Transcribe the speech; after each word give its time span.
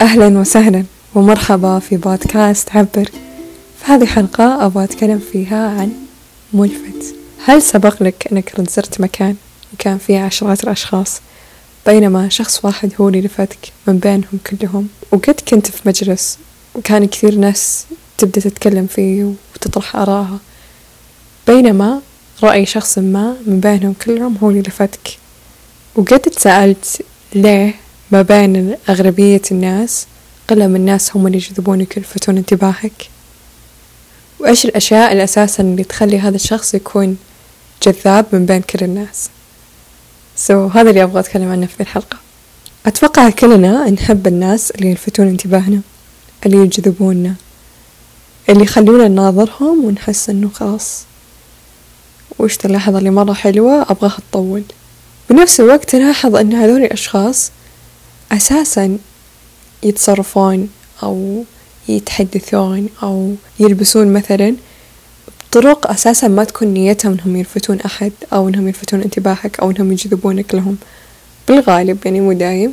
أهلا 0.00 0.38
وسهلا 0.38 0.84
ومرحبا 1.14 1.78
في 1.78 1.96
بودكاست 1.96 2.70
عبر. 2.76 3.10
في 3.78 3.84
هذه 3.92 4.02
الحلقة 4.02 4.66
أبغى 4.66 4.84
أتكلم 4.84 5.18
فيها 5.32 5.68
عن 5.68 5.92
ملفت. 6.52 7.14
هل 7.44 7.62
سبق 7.62 8.02
لك 8.02 8.28
أنك 8.32 8.70
زرت 8.70 9.00
مكان 9.00 9.36
وكان 9.74 9.98
فيه 9.98 10.20
عشرات 10.20 10.64
الأشخاص؟ 10.64 11.20
بينما 11.86 12.28
شخص 12.28 12.64
واحد 12.64 12.92
هو 13.00 13.08
اللي 13.08 13.20
لفتك 13.20 13.72
من 13.88 13.98
بينهم 13.98 14.38
كلهم. 14.50 14.88
وقد 15.12 15.40
كنت 15.48 15.66
في 15.70 15.82
مجلس 15.86 16.38
وكان 16.74 17.06
كثير 17.06 17.34
ناس 17.34 17.86
تبدأ 18.18 18.40
تتكلم 18.40 18.86
فيه 18.86 19.32
وتطرح 19.54 19.96
آراءها 19.96 20.38
بينما 21.46 22.00
رأي 22.42 22.66
شخص 22.66 22.98
ما 22.98 23.36
من 23.46 23.60
بينهم 23.60 23.94
كلهم 24.06 24.36
هو 24.42 24.50
اللي 24.50 24.60
لفتك. 24.60 25.18
وقد 25.96 26.20
تسألت 26.20 27.02
ليه 27.34 27.83
ما 28.10 28.22
بين 28.22 28.76
أغلبية 28.88 29.42
الناس 29.50 30.06
قلة 30.48 30.66
من 30.66 30.76
الناس 30.76 31.16
هم 31.16 31.26
اللي 31.26 31.38
يجذبونك 31.38 31.96
يلفتون 31.96 32.36
انتباهك. 32.36 33.10
وإيش 34.38 34.64
الأشياء 34.64 35.12
الأساسا 35.12 35.62
اللي 35.62 35.84
تخلي 35.84 36.18
هذا 36.18 36.36
الشخص 36.36 36.74
يكون 36.74 37.16
جذاب 37.82 38.26
من 38.32 38.46
بين 38.46 38.60
كل 38.60 38.84
الناس؟ 38.84 39.30
سو 40.36 40.68
so, 40.68 40.76
هذا 40.76 40.90
اللي 40.90 41.02
أبغى 41.02 41.20
أتكلم 41.20 41.48
عنه 41.48 41.66
في 41.66 41.80
الحلقة. 41.80 42.16
أتوقع 42.86 43.30
كلنا 43.30 43.90
نحب 43.90 44.26
الناس 44.26 44.70
اللي 44.70 44.90
يلفتون 44.90 45.28
انتباهنا 45.28 45.80
اللي 46.46 46.56
يجذبوننا 46.56 47.34
اللي 48.48 48.62
يخلونا 48.62 49.08
نناظرهم 49.08 49.84
ونحس 49.84 50.30
إنه 50.30 50.48
خلاص. 50.48 51.04
وش 52.38 52.58
اللحظة 52.64 52.98
اللي 52.98 53.10
مرة 53.10 53.32
حلوة؟ 53.32 53.82
أبغاها 53.82 54.18
تطول. 54.30 54.62
بنفس 55.30 55.60
الوقت 55.60 55.96
نلاحظ 55.96 56.36
أن 56.36 56.52
هذول 56.52 56.84
الأشخاص 56.84 57.50
أساسا 58.32 58.98
يتصرفون 59.82 60.68
أو 61.02 61.44
يتحدثون 61.88 62.88
أو 63.02 63.34
يلبسون 63.60 64.12
مثلا 64.12 64.56
بطرق 65.50 65.90
أساسا 65.90 66.28
ما 66.28 66.44
تكون 66.44 66.68
نيتهم 66.68 67.12
إنهم 67.12 67.36
يلفتون 67.36 67.80
أحد 67.80 68.12
أو 68.32 68.48
إنهم 68.48 68.68
يلفتون 68.68 69.02
انتباهك 69.02 69.60
أو 69.60 69.70
إنهم 69.70 69.92
يجذبونك 69.92 70.54
لهم. 70.54 70.76
بالغالب 71.48 71.98
يعني 72.04 72.20
مو 72.20 72.32
دايم. 72.32 72.72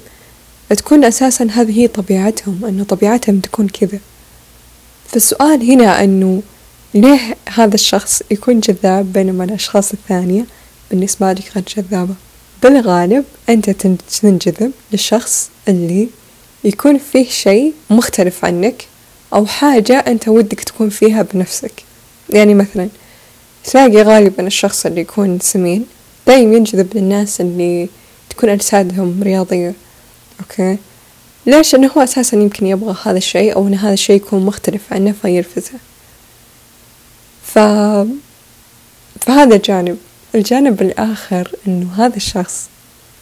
تكون 0.70 1.06
أساسا 1.06 1.48
هذه 1.52 1.80
هي 1.80 1.88
طبيعتهم 1.88 2.66
أنه 2.66 2.84
طبيعتهم 2.84 3.40
تكون 3.40 3.68
كذا. 3.68 4.00
فالسؤال 5.08 5.72
هنا 5.72 6.04
أنه 6.04 6.42
ليه 6.94 7.38
هذا 7.54 7.76
الشخص 7.76 8.22
يكون 8.32 8.60
جذاب 8.60 9.14
بينما 9.14 9.44
الأشخاص 9.44 9.92
الثانية؟ 9.92 10.46
بالنسبة 10.92 11.34
لك 11.34 11.52
غير 11.56 11.64
جذابة. 11.78 12.16
بالغالب 12.64 13.26
أنت 13.50 13.70
تنجذب 13.70 14.72
للشخص 14.92 15.50
اللي 15.68 16.08
يكون 16.64 16.98
فيه 16.98 17.30
شيء 17.30 17.74
مختلف 17.90 18.46
عنك 18.46 18.88
أو 19.34 19.46
حاجة 19.46 19.98
أنت 20.00 20.28
ودك 20.28 20.64
تكون 20.64 20.90
فيها 20.90 21.22
بنفسك. 21.22 21.84
يعني 22.30 22.54
مثلا 22.54 22.90
تلاقي 23.64 24.04
غالبا 24.04 24.48
الشخص 24.48 24.86
اللي 24.86 25.02
يكون 25.02 25.40
سمين 25.40 25.86
دايم 26.28 26.54
ينجذب 26.54 26.98
للناس 26.98 27.42
اللي 27.42 27.90
تكون 28.30 28.50
أجسادهم 28.50 29.24
رياضية. 29.24 29.74
okay؟ 30.40 30.78
ليش؟ 31.46 31.76
إنه 31.76 31.92
هو 31.98 32.02
أساسا 32.02 32.38
يمكن 32.38 32.66
يبغى 32.68 32.96
هذا 33.04 33.18
الشيء 33.18 33.56
أو 33.56 33.68
إن 33.68 33.74
هذا 33.74 33.94
الشيء 33.94 34.16
يكون 34.16 34.46
مختلف 34.46 34.82
عنه 34.92 35.14
فيلفته 35.22 35.74
ف... 37.44 37.60
فهذا 39.22 39.58
جانب. 39.58 39.98
الجانب 40.36 40.82
الآخر 40.82 41.52
إنه 41.68 41.94
هذا 41.98 42.16
الشخص 42.16 42.70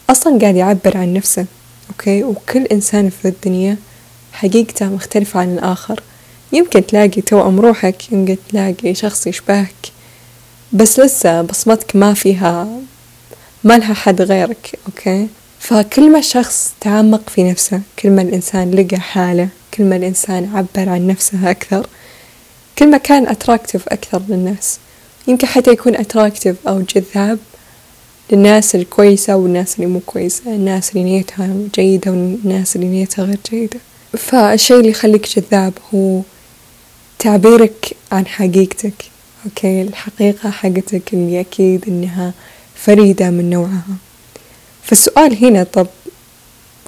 أصلا 0.09 0.39
قاعد 0.39 0.55
يعبر 0.55 0.97
عن 0.97 1.13
نفسه 1.13 1.45
okay؟ 1.89 2.23
وكل 2.23 2.63
إنسان 2.63 3.09
في 3.09 3.27
الدنيا 3.27 3.77
حقيقته 4.33 4.85
مختلفة 4.85 5.39
عن 5.39 5.53
الآخر. 5.53 6.01
يمكن 6.53 6.85
تلاقي 6.85 7.21
توأم 7.21 7.59
روحك 7.59 8.11
يمكن 8.11 8.37
تلاقي 8.49 8.95
شخص 8.95 9.27
يشبهك 9.27 9.75
بس 10.73 10.99
لسه 10.99 11.41
بصمتك 11.41 11.95
ما 11.95 12.13
فيها 12.13 12.67
ما 13.63 13.77
لها 13.77 13.93
حد 13.93 14.21
غيرك 14.21 14.79
okay؟ 14.87 15.27
فكل 15.59 16.11
ما 16.11 16.19
الشخص 16.19 16.73
تعمق 16.81 17.29
في 17.29 17.43
نفسه 17.51 17.81
كل 17.99 18.09
ما 18.09 18.21
الإنسان 18.21 18.71
لقى 18.71 18.99
حالة 18.99 19.47
كل 19.73 19.83
ما 19.83 19.95
الإنسان 19.95 20.51
عبر 20.55 20.89
عن 20.89 21.07
نفسه 21.07 21.51
أكثر 21.51 21.87
كل 22.77 22.91
ما 22.91 22.97
كان 22.97 23.27
attractive 23.27 23.87
أكثر 23.87 24.21
للناس. 24.29 24.79
يمكن 25.29 25.47
حتى 25.47 25.71
يكون 25.71 25.95
attractive 25.95 26.67
أو 26.67 26.81
جذاب 26.81 27.39
للناس 28.31 28.75
الكويسة 28.75 29.35
والناس 29.35 29.75
اللي 29.75 29.87
مو 29.87 29.99
كويسة 30.05 30.55
الناس 30.55 30.89
اللي 30.89 31.03
نيتها 31.03 31.49
جيدة 31.75 32.11
والناس 32.11 32.75
اللي 32.75 32.87
نيتها 32.87 33.25
غير 33.25 33.37
جيدة. 33.51 33.79
فالشي 34.17 34.73
اللي 34.73 34.89
يخليك 34.89 35.27
جذاب 35.35 35.73
هو 35.93 36.21
تعبيرك 37.19 37.95
عن 38.11 38.27
حقيقتك 38.27 38.93
okay؟ 39.45 39.81
الحقيقة 39.81 40.49
حقتك 40.51 41.13
اللي 41.13 41.39
أكيد 41.39 41.83
إنها 41.87 42.33
فريدة 42.75 43.29
من 43.29 43.49
نوعها. 43.49 43.97
فالسؤال 44.83 45.45
هنا 45.45 45.63
طب 45.63 45.87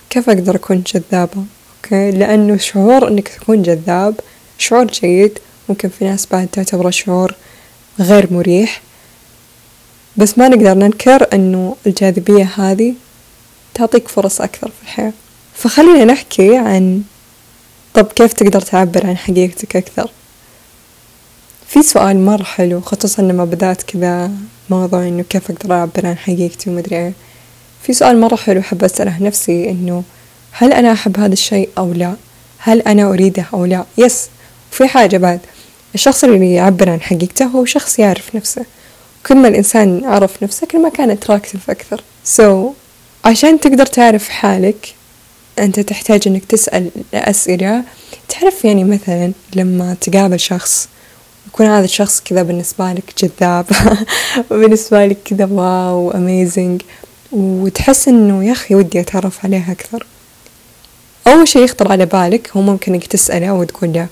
كيف 0.09 0.29
أقدر 0.29 0.56
أكون 0.56 0.84
جذابة؟ 0.94 1.44
okay؟ 1.84 2.12
لأنه 2.12 2.58
شعور 2.58 3.08
إنك 3.08 3.28
تكون 3.28 3.62
جذاب 3.62 4.16
شعور 4.58 4.85
جيد. 4.85 5.40
ممكن 5.69 5.90
في 5.90 6.06
ناس 6.06 6.28
بعد 6.31 6.47
تعتبره 6.47 6.90
شعور 6.90 7.35
غير 8.01 8.34
مريح. 8.34 8.81
بس 10.17 10.38
ما 10.38 10.47
نقدر 10.47 10.73
ننكر 10.73 11.28
أنه 11.34 11.75
الجاذبية 11.85 12.50
هذه 12.57 12.94
تعطيك 13.73 14.07
فرص 14.07 14.41
أكثر 14.41 14.67
في 14.67 14.84
الحياة. 14.84 15.13
فخلينا 15.56 16.06
نحكي 16.06 16.57
عن 16.57 17.03
طب 17.94 18.06
كيف 18.06 18.34
تقدر 18.34 18.61
تعبر 18.61 19.07
عن 19.07 19.17
حقيقتك 19.17 19.75
أكثر؟ 19.75 20.09
في 21.67 21.84
سؤال 21.84 22.25
مرة 22.25 22.44
حلو 22.44 22.81
خصوصا 22.81 23.22
لما 23.22 23.45
بدأت 23.45 23.84
كذا 23.84 24.31
موضوع 24.69 25.07
إنه 25.07 25.23
كيف 25.23 25.51
أقدر 25.51 25.73
أعبر 25.73 26.06
عن 26.07 26.17
حقيقتي 26.17 26.69
ومدري 26.69 26.95
إيه. 26.95 27.13
في 27.84 27.94
سؤال 27.94 28.19
مرة 28.19 28.35
حلو 28.35 28.61
حابة 28.61 28.85
أسأله 28.85 29.23
نفسي 29.23 29.69
إنه 29.69 30.03
هل 30.51 30.73
أنا 30.73 30.91
أحب 30.91 31.19
هذا 31.19 31.34
الشيء 31.34 31.69
أو 31.78 31.94
لا؟ 31.94 32.16
هل 32.57 32.81
أنا 32.81 33.09
أريده 33.09 33.45
أو 33.53 33.66
لا؟ 33.66 33.85
Yes 33.97 34.29
وفي 34.72 34.88
حاجة 34.88 35.17
بعد. 35.17 35.40
الشخص 35.96 36.24
اللي 36.24 36.53
يعبر 36.53 36.90
عن 36.90 37.02
حقيقته 37.02 37.46
هو 37.46 37.66
شخص 37.66 38.00
يعرف 38.00 38.35
نفسه. 38.35 38.66
كل 39.25 39.35
ما 39.35 39.47
الإنسان 39.47 40.06
عرف 40.06 40.44
نفسه 40.44 40.68
كل 40.68 40.81
ما 40.81 40.90
كان 40.90 41.09
attractive 41.09 41.69
أكثر. 41.69 42.03
So 42.38 42.74
عشان 43.25 43.59
تقدر 43.59 43.85
تعرف 43.85 44.29
حالك 44.29 44.96
أنت 45.59 45.79
تحتاج 45.79 46.28
إنك 46.28 46.46
تسأل 46.46 46.90
أسئلة. 47.13 47.84
تعرف 48.29 48.66
يعني 48.66 48.84
مثلا 48.84 49.31
لما 49.56 49.96
تقابل 50.02 50.40
شخص 50.40 50.88
يكون 51.47 51.66
هذا 51.66 51.85
الشخص 51.85 52.22
كذا 52.22 52.44
بالنسبة 52.44 52.94
لك 52.94 53.03
جذاب. 53.23 53.66
بالنسبة 54.50 55.06
لك 55.06 55.18
كذا 55.25 55.46
واو 55.46 56.12
أميزنج 56.12 56.81
وتحس 57.31 58.08
إنه 58.08 58.46
يا 58.46 58.52
أخي 58.52 58.75
ودي 58.75 59.00
أتعرف 59.00 59.46
عليه 59.46 59.72
أكثر. 59.72 60.06
أول 61.28 61.47
شي 61.47 61.63
يخطر 61.63 61.91
على 61.91 62.06
بالك 62.06 62.50
هو 62.58 62.62
ممكن 62.62 62.94
إنك 62.94 63.08
تسأله 63.08 63.53
وتقول 63.53 63.94
له 63.94 64.08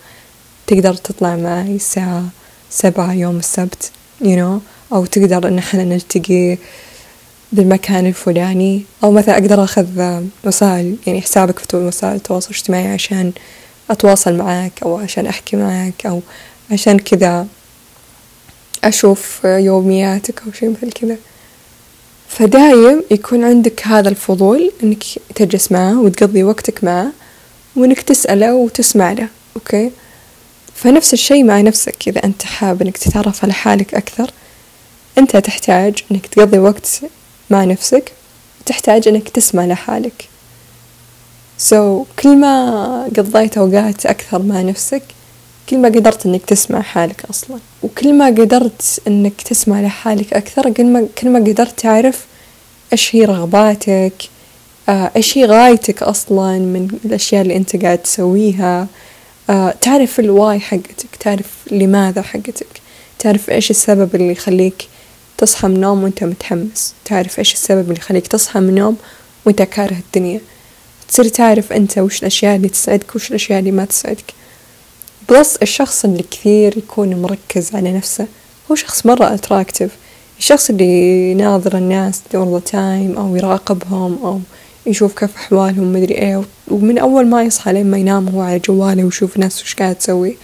تقدر 0.69 0.94
تطلع 0.94 1.35
معي 1.35 1.75
الساعة 1.75 2.25
سبعة 2.69 3.13
يوم 3.13 3.38
السبت 3.38 3.91
you 4.22 4.35
know 4.38 4.62
أو 4.94 5.06
تقدر 5.06 5.47
إن 5.47 5.57
إحنا 5.57 5.84
نلتقي 5.84 6.57
بالمكان 7.52 8.06
الفلاني 8.06 8.84
أو 9.03 9.12
مثلا 9.12 9.34
أقدر 9.34 9.63
أخذ 9.63 10.19
وسائل 10.44 10.96
يعني 11.08 11.22
حسابك 11.22 11.59
في 11.59 11.78
وسائل 11.78 12.16
التواصل 12.16 12.50
الاجتماعي 12.50 12.88
عشان 12.88 13.31
أتواصل 13.90 14.34
معك 14.34 14.72
أو 14.84 14.97
عشان 14.97 15.28
أحكي 15.28 15.58
معك 15.58 16.06
أو 16.06 16.22
عشان 16.72 17.00
كذا 17.00 17.47
أشوف 18.84 19.40
يومياتك 19.44 20.41
أو 20.47 20.52
شيء 20.52 20.69
مثل 20.69 20.91
كذا. 20.91 21.18
فدايم 22.29 23.03
يكون 23.12 23.44
عندك 23.44 23.88
هذا 23.88 24.09
الفضول 24.09 24.72
إنك 24.84 25.03
تجلس 25.35 25.72
معه 25.72 26.02
وتقضي 26.02 26.44
وقتك 26.44 26.84
معه 26.84 27.11
وإنك 27.76 28.02
تسأله 28.02 28.55
وتسمع 28.55 29.11
له 29.11 29.28
okay؟ 29.55 29.91
فنفس 30.79 31.14
الشي 31.14 31.43
مع 31.43 31.61
نفسك 31.61 32.08
إذا 32.08 32.23
أنت 32.23 32.43
حاب 32.43 32.81
إنك 32.81 32.97
تتعرف 32.97 33.43
على 33.43 33.53
حالك 33.53 33.93
أكثر. 33.93 34.31
أنت 35.17 35.37
تحتاج 35.37 36.03
إنك 36.11 36.28
تقضي 36.28 36.59
وقت 36.59 37.02
مع 37.49 37.64
نفسك 37.64 38.11
تحتاج 38.66 39.08
إنك 39.08 39.29
تسمع 39.29 39.66
لحالك. 39.66 40.29
so 41.58 42.03
so, 42.03 42.22
كل 42.22 42.37
ما 42.37 43.03
قضيت 43.17 43.58
أوقات 43.58 44.05
أكثر 44.05 44.41
مع 44.41 44.61
نفسك 44.61 45.02
كل 45.70 45.78
ما 45.78 45.87
قدرت 45.87 46.26
إنك 46.26 46.46
تسمع 46.46 46.81
حالك 46.81 47.26
أصلا. 47.29 47.59
وكل 47.84 48.14
ما 48.14 48.26
قدرت 48.26 49.02
إنك 49.08 49.41
تسمع 49.41 49.81
لحالك 49.81 50.34
أكثر 50.34 50.70
كل 50.70 50.85
ما 50.85 51.08
كل 51.17 51.29
ما 51.29 51.40
قدرت 51.40 51.79
تعرف 51.79 52.26
إيش 52.91 53.16
هي 53.16 53.26
رغباتك 53.26 54.14
آه، 54.90 55.11
إيش 55.16 55.37
هي 55.37 55.46
غايتك 55.46 56.03
أصلا 56.03 56.59
من 56.59 56.87
الأشياء 57.05 57.41
اللي 57.41 57.55
أنت 57.55 57.76
قاعد 57.76 57.97
تسويها. 57.97 58.87
تعرف 59.81 60.19
ال 60.20 60.29
why 60.29 60.59
حقتك 60.59 61.16
تعرف 61.19 61.46
لماذا 61.72 62.22
حقتك 62.22 62.81
تعرف 63.19 63.49
إيش 63.49 63.72
السبب 63.72 64.16
اللي 64.16 64.31
يخليك 64.31 64.87
تصحى 65.37 65.67
من 65.67 65.75
النوم 65.75 66.03
وأنت 66.03 66.23
متحمس 66.23 66.93
تعرف 67.05 67.40
إيش 67.40 67.53
السبب 67.53 67.81
اللي 67.81 67.99
يخليك 67.99 68.28
تصحى 68.28 68.59
من 68.59 68.69
النوم 68.69 68.97
وأنت 69.46 69.61
كاره 69.61 69.96
الدنيا. 70.07 70.41
تصير 71.07 71.28
تعرف 71.28 71.73
أنت 71.73 71.97
وش 71.97 72.19
الأشياء 72.19 72.55
اللي 72.55 72.69
تسعدك 72.69 73.16
وش 73.16 73.29
الأشياء 73.29 73.59
اللي 73.59 73.72
ما 73.72 73.85
تسعدك. 73.85 74.34
plus 75.29 75.55
الشخص 75.55 76.05
اللي 76.05 76.23
كثير 76.31 76.78
يكون 76.78 77.22
مركز 77.22 77.75
على 77.75 77.91
نفسه 77.91 78.28
هو 78.72 78.75
شخص 78.75 79.05
مرة 79.05 79.34
attractive 79.34 79.91
الشخص 80.40 80.69
اللي 80.69 81.31
يناظر 81.31 81.78
الناس 81.78 82.22
all 82.34 82.59
the 82.59 82.72
time 82.72 83.17
أو 83.17 83.35
يراقبهم 83.35 84.19
أو 84.23 84.40
يشوف 84.90 85.20
كيف 85.20 85.36
أحوالهم 85.36 85.94
مدري 85.94 86.14
إيه 86.14 86.44
ومن 86.68 86.97
أول 86.97 87.28
ما 87.28 87.44
يصحى 87.44 87.74
لين 87.74 87.91
ما 87.91 87.97
ينام 87.97 88.30
هو 88.30 88.41
على 88.41 88.59
جواله 88.59 89.03
ويشوف 89.03 89.36
الناس 89.36 89.64
وش 89.64 89.76
قاعد 89.76 89.96
تسوي. 89.96 90.38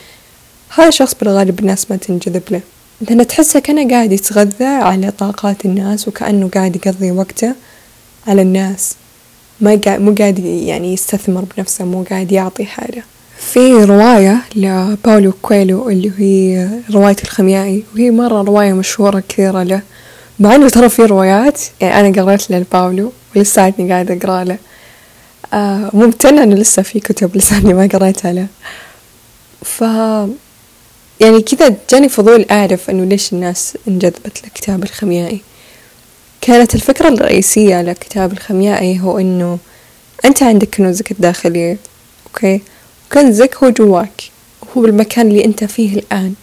هذا 0.75 0.87
الشخص 0.87 1.15
بالغالب 1.21 1.59
الناس 1.59 1.91
ما 1.91 1.97
تنجذب 1.97 2.43
له 2.51 2.61
لأن 3.01 3.27
تحسه 3.27 3.59
كأنه 3.59 3.89
قاعد 3.89 4.11
يتغذى 4.11 4.65
على 4.65 5.11
طاقات 5.11 5.65
الناس 5.65 6.07
وكأنه 6.07 6.49
قاعد 6.55 6.75
يقضي 6.75 7.11
وقته 7.11 7.53
على 8.27 8.41
الناس. 8.41 8.95
ما 9.61 9.79
قاعد 9.85 10.01
مو 10.01 10.15
قاعد 10.19 10.39
يعني 10.39 10.93
يستثمر 10.93 11.45
بنفسه 11.57 11.85
مو 11.85 12.03
قاعد 12.03 12.31
يعطي 12.31 12.65
حاجة. 12.65 13.03
في 13.37 13.73
رواية 13.73 14.41
لباولو 14.55 15.33
كويلو 15.41 15.89
اللي 15.89 16.11
هي 16.17 16.69
رواية 16.91 17.15
الخميائي 17.23 17.83
وهي 17.93 18.11
مرة 18.11 18.41
رواية 18.41 18.73
مشهورة 18.73 19.23
كثيرة 19.29 19.63
له. 19.63 19.81
مع 20.39 20.55
إنه 20.55 20.69
ترى 20.69 20.89
في 20.89 21.01
روايات 21.01 21.61
يعني 21.81 22.09
أنا 22.09 22.23
قريت 22.23 22.51
لباولو 22.51 23.11
ولساتني 23.35 23.91
قاعدة 23.91 24.13
أقرأ 24.13 24.43
له. 24.43 24.57
آه 25.53 25.89
ممتنة 25.93 26.43
إنه 26.43 26.55
لسه 26.55 26.81
في 26.81 26.99
كتب 26.99 27.37
لساتني 27.37 27.73
ما 27.73 27.89
قريتها 27.93 28.33
له. 28.33 28.47
ف 29.63 29.81
يعني 31.21 31.41
كذا 31.41 31.75
جاني 31.89 32.09
فضول 32.09 32.45
أعرف 32.51 32.89
إنه 32.89 33.05
ليش 33.05 33.33
الناس 33.33 33.77
انجذبت 33.87 34.41
لكتاب 34.45 34.83
الخميائي. 34.83 35.41
كانت 36.41 36.75
الفكرة 36.75 37.07
الرئيسية 37.09 37.81
لكتاب 37.81 38.31
الخميائي 38.31 38.99
هو 38.99 39.19
إنه 39.19 39.57
أنت 40.25 40.43
عندك 40.43 40.75
كنوزك 40.75 41.11
الداخلية 41.11 41.77
أوكي؟ 42.27 42.61
وكنزك 43.11 43.63
هو 43.63 43.69
جواك 43.69 44.23
هو 44.77 44.85
المكان 44.85 45.27
اللي 45.27 45.45
أنت 45.45 45.63
فيه 45.63 45.93
الآن. 45.93 46.33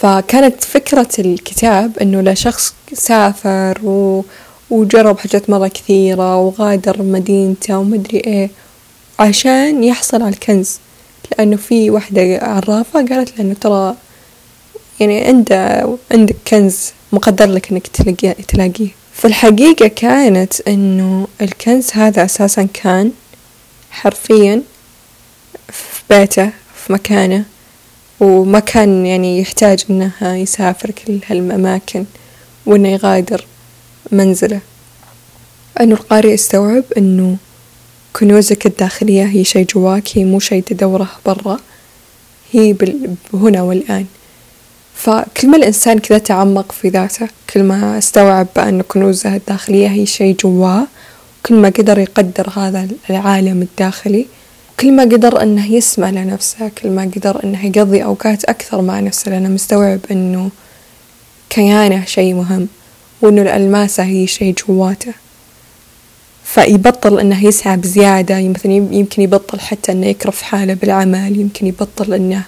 فكانت 0.00 0.64
فكرة 0.64 1.08
الكتاب 1.18 1.98
إنه 1.98 2.32
لشخص 2.32 2.74
سافر 2.92 3.78
و... 3.84 4.24
وجرب 4.72 5.18
حاجات 5.18 5.50
مرة 5.50 5.68
كثيرة 5.68 6.36
وغادر 6.36 7.02
مدينته 7.02 7.78
ومدري 7.78 8.18
إيه 8.18 8.50
عشان 9.18 9.84
يحصل 9.84 10.22
على 10.22 10.32
الكنز. 10.34 10.78
لأنه 11.30 11.56
في 11.56 11.90
وحدة 11.90 12.38
عرافة 12.42 13.06
قالت 13.06 13.38
له 13.38 13.40
إنه 13.44 13.54
ترى 13.54 13.96
يعني 15.00 15.24
عنده 15.24 15.88
عندك 16.12 16.36
كنز 16.48 16.92
مقدر 17.12 17.46
لك 17.46 17.70
إنك 17.72 17.86
تلاقيه 17.86 18.32
تلاقيه. 18.32 18.88
في 19.12 19.24
الحقيقة 19.24 19.88
كانت 19.88 20.60
إنه 20.68 21.28
الكنز 21.40 21.90
هذا 21.92 22.24
أساسا 22.24 22.68
كان 22.74 23.10
حرفيا 23.90 24.62
في 25.68 26.02
بيته 26.10 26.50
في 26.74 26.92
مكانه 26.92 27.44
وما 28.20 28.58
كان 28.58 29.06
يعني 29.06 29.40
يحتاج 29.40 29.84
إنه 29.90 30.12
يسافر 30.22 30.90
كل 30.90 31.18
هالأماكن 31.26 32.04
وإنه 32.66 32.88
يغادر. 32.88 33.44
منزله. 34.10 34.60
إنه 35.80 35.94
القارئ 35.94 36.34
استوعب 36.34 36.84
إنه 36.96 37.36
كنوزك 38.12 38.66
الداخلية 38.66 39.24
هي 39.24 39.44
شي 39.44 39.64
جواك 39.64 40.08
هي 40.14 40.24
مو 40.24 40.38
شي 40.38 40.60
تدوره 40.60 41.10
برا 41.26 41.58
هي 42.52 42.76
هنا 43.34 43.62
والآن. 43.62 44.06
فكل 44.94 45.48
ما 45.48 45.56
الإنسان 45.56 45.98
كذا 45.98 46.18
تعمق 46.18 46.72
في 46.72 46.88
ذاته 46.88 47.28
كل 47.50 47.62
ما 47.62 47.98
استوعب 47.98 48.46
بأن 48.56 48.82
كنوزه 48.82 49.36
الداخلية 49.36 49.88
هي 49.88 50.06
شي 50.06 50.32
جواه 50.32 50.86
كل 51.46 51.54
ما 51.54 51.68
قدر 51.68 51.98
يقدر 51.98 52.48
هذا 52.56 52.88
العالم 53.10 53.62
الداخلي 53.62 54.26
كل 54.80 54.92
ما 54.92 55.02
قدر 55.02 55.42
أنه 55.42 55.72
يسمع 55.72 56.10
لنفسه 56.10 56.68
كل 56.68 56.90
ما 56.90 57.10
قدر 57.16 57.44
أنه 57.44 57.66
يقضي 57.66 58.04
أوقات 58.04 58.44
أكثر 58.44 58.82
مع 58.82 59.00
نفسه 59.00 59.30
لأنه 59.30 59.48
مستوعب 59.48 60.00
أنه 60.10 60.50
كيانه 61.50 62.04
شي 62.04 62.34
مهم. 62.34 62.68
وأنه 63.22 63.42
الألماسة 63.42 64.02
هي 64.02 64.26
شي 64.26 64.52
جواته. 64.52 65.12
فيبطل 66.44 67.20
إنه 67.20 67.44
يسعى 67.44 67.76
بزيادة 67.76 68.48
مثلا 68.48 68.72
يمكن 68.72 69.22
يبطل 69.22 69.60
حتى 69.60 69.92
إنه 69.92 70.06
يكرف 70.06 70.42
حاله 70.42 70.74
بالعمل 70.74 71.40
يمكن 71.40 71.66
يبطل 71.66 72.14
إنه 72.14 72.44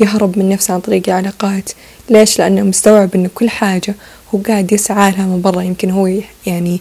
يهرب 0.00 0.38
من 0.38 0.48
نفسه 0.48 0.74
عن 0.74 0.80
طريق 0.80 1.08
علاقات 1.08 1.70
ليش؟ 2.10 2.38
لأنه 2.38 2.62
مستوعب 2.62 3.14
إنه 3.14 3.30
كل 3.34 3.50
حاجة 3.50 3.94
هو 4.34 4.38
قاعد 4.38 4.72
يسعى 4.72 5.10
لها 5.10 5.26
من 5.26 5.40
برا. 5.42 5.62
يمكن 5.62 5.90
هو 5.90 6.06
يعني 6.46 6.80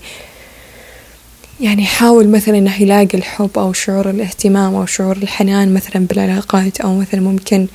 يعني 1.61 1.83
يحاول 1.83 2.27
مثلا 2.27 2.57
إنه 2.57 2.81
يلاقي 2.81 3.17
الحب 3.17 3.49
أو 3.57 3.73
شعور 3.73 4.09
الاهتمام 4.09 4.75
أو 4.75 4.85
شعور 4.85 5.17
الحنان 5.17 5.73
مثلا 5.73 6.07
بالعلاقات 6.07 6.81
أو 6.81 6.95
مثلا 6.95 7.21
ممكن 7.21 7.67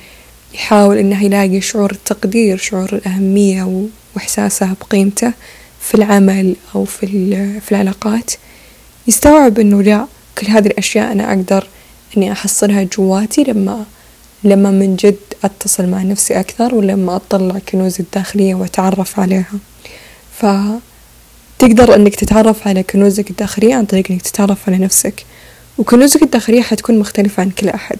يحاول 0.53 0.97
إنه 0.97 1.23
يلاقي 1.23 1.61
شعور 1.61 1.91
التقدير 1.91 2.57
شعور 2.57 2.89
الأهمية 2.93 3.85
واحساسه 4.15 4.73
بقيمته. 4.81 5.33
في 5.81 5.95
العمل 5.95 6.55
أو 6.75 6.85
في, 6.85 7.07
في 7.61 7.71
العلاقات 7.71 8.31
يستوعب 9.07 9.59
إنه 9.59 9.81
لا 9.81 10.05
كل 10.37 10.47
هذه 10.47 10.67
الأشياء 10.67 11.11
أنا 11.11 11.29
أقدر 11.29 11.67
إني 12.17 12.31
أحصلها 12.31 12.83
جواتي 12.83 13.43
لما 13.43 13.85
لما 14.43 14.71
من 14.71 14.95
جد 14.95 15.17
أتصل 15.43 15.87
مع 15.87 16.03
نفسي 16.03 16.39
أكثر 16.39 16.75
ولما 16.75 17.15
أطلع 17.15 17.59
كنوزي 17.69 17.99
الداخلية 17.99 18.55
وأتعرف 18.55 19.19
عليها. 19.19 19.53
فتقدر 20.37 21.95
إنك 21.95 22.15
تتعرف 22.15 22.67
على 22.67 22.83
كنوزك 22.83 23.29
الداخلية 23.29 23.75
عن 23.75 23.85
طريق 23.85 24.05
إنك 24.11 24.21
تتعرف 24.21 24.69
على 24.69 24.77
نفسك. 24.77 25.25
وكنوزك 25.77 26.23
الداخلية 26.23 26.61
حتكون 26.61 26.99
مختلفة 26.99 27.41
عن 27.41 27.49
كل 27.49 27.69
أحد. 27.69 27.99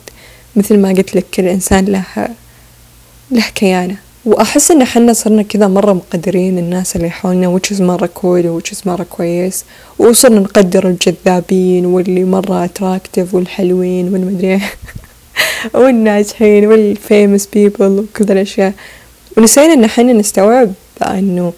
مثل 0.56 0.80
ما 0.80 0.89
قلت 0.89 1.16
لك 1.16 1.25
كل 1.33 1.48
إنسان 1.48 1.86
له 1.86 2.28
له 3.31 3.45
كيانه. 3.56 3.97
وأحس 4.25 4.71
إن 4.71 4.83
حنا 4.83 5.13
صرنا 5.13 5.41
كذا 5.41 5.68
مرة 5.68 5.94
مقدرين 5.94 6.57
الناس 6.57 6.95
اللي 6.95 7.09
حولنا 7.09 7.47
و 7.47 7.54
it's 7.54 7.81
مرة 7.81 8.06
cool 8.06 8.47
و 8.47 8.54
it's 8.54 8.81
مرة 8.85 9.03
كويس 9.03 9.65
وصرنا 10.00 10.39
نقدر 10.39 10.88
الجذابين 10.88 11.85
واللي 11.85 12.23
مرة 12.23 12.65
attractive 12.65 13.33
والحلوين 13.33 14.13
والمدري 14.13 14.62
والناجحين 15.73 16.65
والفيمس 16.65 17.45
بيبل 17.53 18.00
وكل 18.00 18.31
الأشياء. 18.31 18.73
ونسينا 19.38 19.73
إن 19.73 19.88
حنا 19.88 20.13
نستوعب 20.13 20.73
إنه 21.01 21.53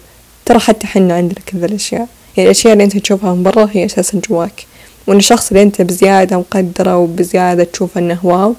ترى 0.46 0.58
حتى 0.58 0.86
حنا 0.86 1.14
عندنا 1.14 1.40
كذا 1.46 1.66
الأشياء. 1.66 2.08
يعني 2.36 2.48
الأشياء 2.48 2.72
اللي 2.72 2.84
أنت 2.84 2.96
تشوفها 2.96 3.34
من 3.34 3.42
برا 3.42 3.68
هي 3.72 3.84
أساسا 3.84 4.20
جواك. 4.28 4.66
وإن 5.06 5.16
الشخص 5.16 5.48
اللي 5.48 5.62
أنت 5.62 5.82
بزيادة 5.82 6.38
مقدرة 6.38 6.96
وبزيادة 6.96 7.64
تشوف 7.64 7.98
إنه 7.98 8.18
واو 8.22 8.54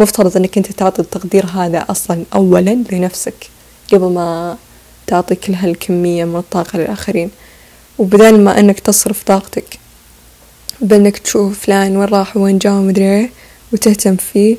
مفترض 0.00 0.36
إنك 0.36 0.56
أنت 0.56 0.72
تعطي 0.72 1.02
التقدير 1.02 1.46
هذا 1.46 1.78
أصلا 1.78 2.24
اولا 2.34 2.84
لنفسك 2.92 3.34
قبل 3.92 4.06
ما 4.06 4.56
تعطي 5.06 5.34
كل 5.34 5.54
هالكمية 5.54 6.24
من 6.24 6.36
الطاقة 6.36 6.78
للآخرين. 6.78 7.30
وبدال 7.98 8.44
ما 8.44 8.58
إنك 8.60 8.80
تصرف 8.80 9.22
طاقتك 9.22 9.78
بإنك 10.80 11.18
تشوف 11.18 11.60
فلان 11.60 11.96
وين 11.96 12.08
راح 12.08 12.36
وين 12.36 12.58
جا 12.58 12.70
ومدري 12.70 13.04
إيه 13.04 13.30
وتهتم 13.72 14.16
فيه 14.16 14.56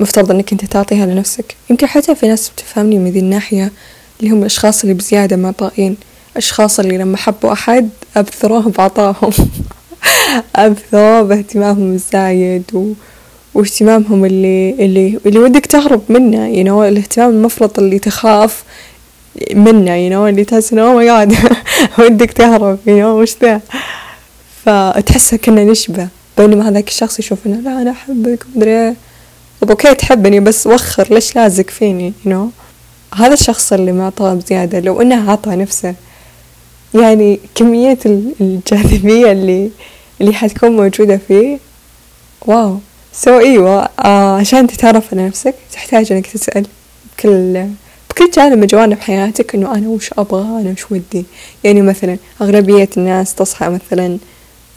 مفترض 0.00 0.30
إنك 0.30 0.52
أنت 0.52 0.64
تعطيها 0.64 1.06
لنفسك. 1.06 1.56
يمكن 1.70 1.86
حتى 1.86 2.14
في 2.14 2.28
ناس 2.28 2.48
بتفهمني 2.48 2.98
من 2.98 3.10
ذي 3.10 3.18
الناحية 3.18 3.72
اللي 4.20 4.30
هم 4.30 4.40
الأشخاص 4.40 4.82
اللي 4.82 4.94
بزيادة 4.94 5.36
معطائين 5.36 5.96
أشخاص 6.36 6.80
اللي 6.80 6.98
لما 6.98 7.16
حبوا 7.16 7.52
أحد 7.52 7.88
أبثروه 8.16 8.68
بعطاهم. 8.68 9.32
أبثروه 10.56 11.22
باهتمامهم 11.22 11.92
الزايد 11.92 12.64
و... 12.74 12.92
واهتمامهم 13.58 14.24
اللي 14.24 14.70
اللي 14.70 15.18
اللي 15.26 15.38
ودك 15.38 15.66
تهرب 15.66 16.02
منه 16.08 16.52
you 16.52 16.66
know 16.66 16.88
الاهتمام 16.88 17.30
المفرط 17.30 17.78
اللي 17.78 17.98
تخاف 17.98 18.64
منه 19.54 20.08
you 20.08 20.12
know 20.12 20.28
اللي 20.28 20.44
تحس 20.44 20.72
إنه 20.72 20.82
oh 20.82 20.98
my 20.98 21.06
god 21.08 21.36
ودك 21.98 22.32
تهرب 22.32 22.78
you 22.86 22.90
know 23.02 23.20
وش 23.20 23.36
ذا؟ 23.42 23.60
فتحسها 24.64 25.36
كنا 25.36 25.64
نشبه 25.64 26.08
بينما 26.38 26.68
هذاك 26.68 26.88
الشخص 26.88 27.18
يشوف 27.18 27.38
إنه 27.46 27.56
لا 27.56 27.82
أنا 27.82 27.90
أحبك 27.90 28.46
مدري 28.56 28.70
إيه. 28.70 28.94
طب 29.60 29.70
okay 29.70 29.94
تحبني 29.94 30.40
بس 30.40 30.66
وخر 30.66 31.08
ليش 31.10 31.36
لازق 31.36 31.70
فيني 31.70 32.12
you 32.24 32.28
know 32.28 32.48
هذا 33.18 33.34
الشخص 33.34 33.72
اللي 33.72 33.92
معطاه 33.92 34.34
بزيادة 34.34 34.80
لو 34.80 35.02
إنه 35.02 35.30
عطى 35.30 35.50
نفسه 35.50 35.94
يعني 36.94 37.40
كمية 37.54 37.98
الجاذبية 38.40 39.32
اللي 39.32 39.70
اللي 40.20 40.32
حتكون 40.32 40.76
موجودة 40.76 41.20
فيه 41.28 41.58
wow. 42.46 42.78
so 43.20 43.38
إيوه 43.38 43.88
آه 44.04 44.36
عشان 44.36 44.66
تتعرف 44.66 45.14
على 45.14 45.26
نفسك 45.26 45.54
تحتاج 45.72 46.12
إنك 46.12 46.26
تسأل 46.26 46.66
بكل 47.18 47.66
بكل 48.10 48.30
جانب 48.30 48.58
من 48.58 48.66
جوانب 48.66 49.00
حياتك 49.00 49.54
إنه 49.54 49.74
أنا 49.74 49.88
وش 49.88 50.10
أبغى 50.18 50.60
أنا 50.60 50.70
وش 50.72 50.92
ودي. 50.92 51.24
يعني 51.64 51.82
مثلا 51.82 52.18
أغلبية 52.42 52.88
الناس 52.96 53.34
تصحى 53.34 53.68
مثلا 53.68 54.18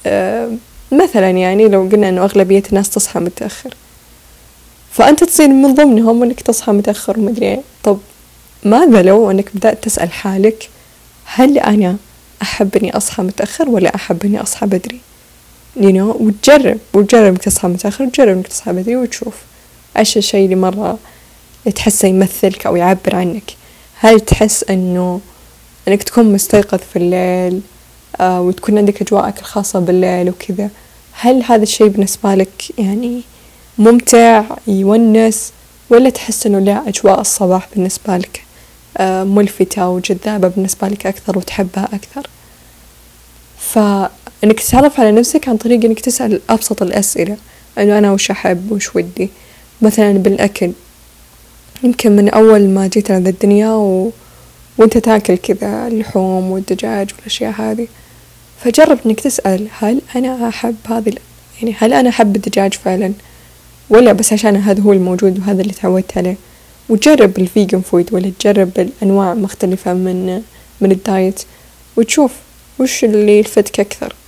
آه 0.06 0.52
مثلا 0.92 1.30
يعني 1.30 1.68
لو 1.68 1.90
قلنا 1.92 2.10
إنه 2.10 2.24
أغلبية 2.24 2.64
الناس 2.70 2.90
تصحى 2.90 3.20
متأخر. 3.20 3.74
فأنت 4.92 5.24
تصير 5.24 5.48
من 5.48 5.74
ضمنهم 5.74 6.24
إنك 6.24 6.42
تصحى 6.42 6.72
متأخر 6.72 7.20
ومدري 7.20 7.46
إيه. 7.46 7.62
طب 7.84 8.00
ماذا 8.64 9.02
لو 9.02 9.32
إنك 9.32 9.56
بدأت 9.56 9.84
تسأل 9.84 10.12
حالك 10.12 10.70
هل 11.26 11.58
أنا 11.58 11.96
أحب 12.42 12.76
إني 12.76 12.98
أصحى 12.98 13.24
متأخر 13.24 13.70
ولا 13.70 13.96
أحب 13.96 14.26
إني 14.26 14.42
أصحى 14.42 14.66
بدري؟ 14.66 15.00
You 15.80 15.92
know 15.92 16.22
وتجرب 16.22 16.78
وتجرب 16.94 17.26
انك 17.28 17.38
تصحى 17.44 17.68
متأخر 17.68 18.04
وتجرب 18.04 18.38
انك 18.38 18.48
تصحى 18.48 18.74
بدري 18.74 18.96
وتشوف 18.96 19.36
أيش 19.98 20.18
الشي 20.18 20.46
اللي 20.46 20.56
مرة 20.56 20.98
تحسه 21.76 22.08
يمثلك 22.08 22.66
أو 22.66 22.76
يعبر 22.76 23.16
عنك. 23.16 23.52
هل 24.00 24.20
تحس 24.20 24.64
إنه 24.70 25.22
إنك 25.88 26.04
تكون 26.04 26.34
مستيقظ 26.34 26.80
في 26.94 26.96
الليل 26.96 27.62
آه 28.20 28.42
وتكون 28.42 28.78
عندك 28.78 29.02
أجواءك 29.02 29.40
الخاصة 29.40 29.80
بالليل 29.80 30.30
وكذا 30.30 30.70
هل 31.12 31.44
هذا 31.44 31.64
الشي 31.64 31.90
بالنسبة 31.90 32.36
لك 32.36 32.80
يعني 32.80 33.22
ممتع 33.78 34.44
يونس 34.68 35.52
ولا 35.90 36.10
تحس 36.10 36.46
إنه 36.48 36.60
لا 36.60 36.90
أجواء 36.90 37.22
الصباح 37.22 37.68
بالنسبة 37.76 38.18
لك 38.18 38.44
آه 38.98 39.24
ملفتة 39.24 39.90
وجذابة 39.90 40.48
بالنسبة 40.48 40.88
لك 40.88 41.06
أكثر 41.06 41.38
وتحبها 41.38 41.90
أكثر؟ 41.94 42.28
فانك 44.42 44.60
تتعرف 44.60 45.00
على 45.00 45.12
نفسك 45.12 45.50
عن 45.50 45.58
طريق 45.58 45.86
إنك 45.86 46.00
تسأل 46.00 46.42
أبسط 46.50 46.82
الأسئلة. 46.82 47.38
أنه 47.78 47.98
أنا 47.98 48.12
وش 48.12 48.32
أحب؟ 48.32 48.72
وش 48.72 48.96
ودي؟ 48.96 49.30
مثلا 49.82 50.12
بالأكل. 50.12 50.72
يمكن 51.84 52.12
من 52.12 52.30
أول 52.30 52.70
ما 52.70 52.88
جيت 52.88 53.12
على 53.12 53.30
الدنيا 53.30 53.70
و... 53.70 54.12
وأنت 54.78 54.98
تاكل 54.98 55.36
كذا 55.36 55.88
اللحوم 55.88 56.52
والدجاج 56.52 57.10
والأشياء 57.18 57.52
هذه. 57.52 57.88
فجرب 58.64 59.00
إنك 59.06 59.20
تسأل 59.20 59.68
هل 59.80 60.02
أنا 60.16 60.48
أحب 60.48 60.76
هذه 60.90 61.14
يعني 61.62 61.76
هل 61.80 61.94
أنا 61.94 62.10
أحب 62.10 62.36
الدجاج 62.36 62.74
فعلا؟ 62.74 63.14
ولا 63.90 64.14
بس 64.14 64.34
عشان 64.34 64.56
هذا 64.56 64.82
هو 64.82 64.94
الموجود 64.94 65.40
وهذا 65.40 65.62
اللي 65.62 65.74
تعودت 65.74 66.18
عليه. 66.18 66.36
وتجرب 66.90 67.38
ال 67.38 67.45
vegan 67.45 67.82
food 67.82 68.14
ولا 68.14 68.32
تجرب 68.40 68.80
الأنواع 68.80 69.34
مختلفة 69.34 69.94
من 69.94 70.42
من 70.82 70.92
ال 70.92 71.00
diet. 71.00 71.42
وتشوف 71.98 72.32
وش 72.80 73.04
اللي 73.04 73.38
يلفتك 73.38 73.80
أكثر. 73.80 74.14
آه 74.14 74.21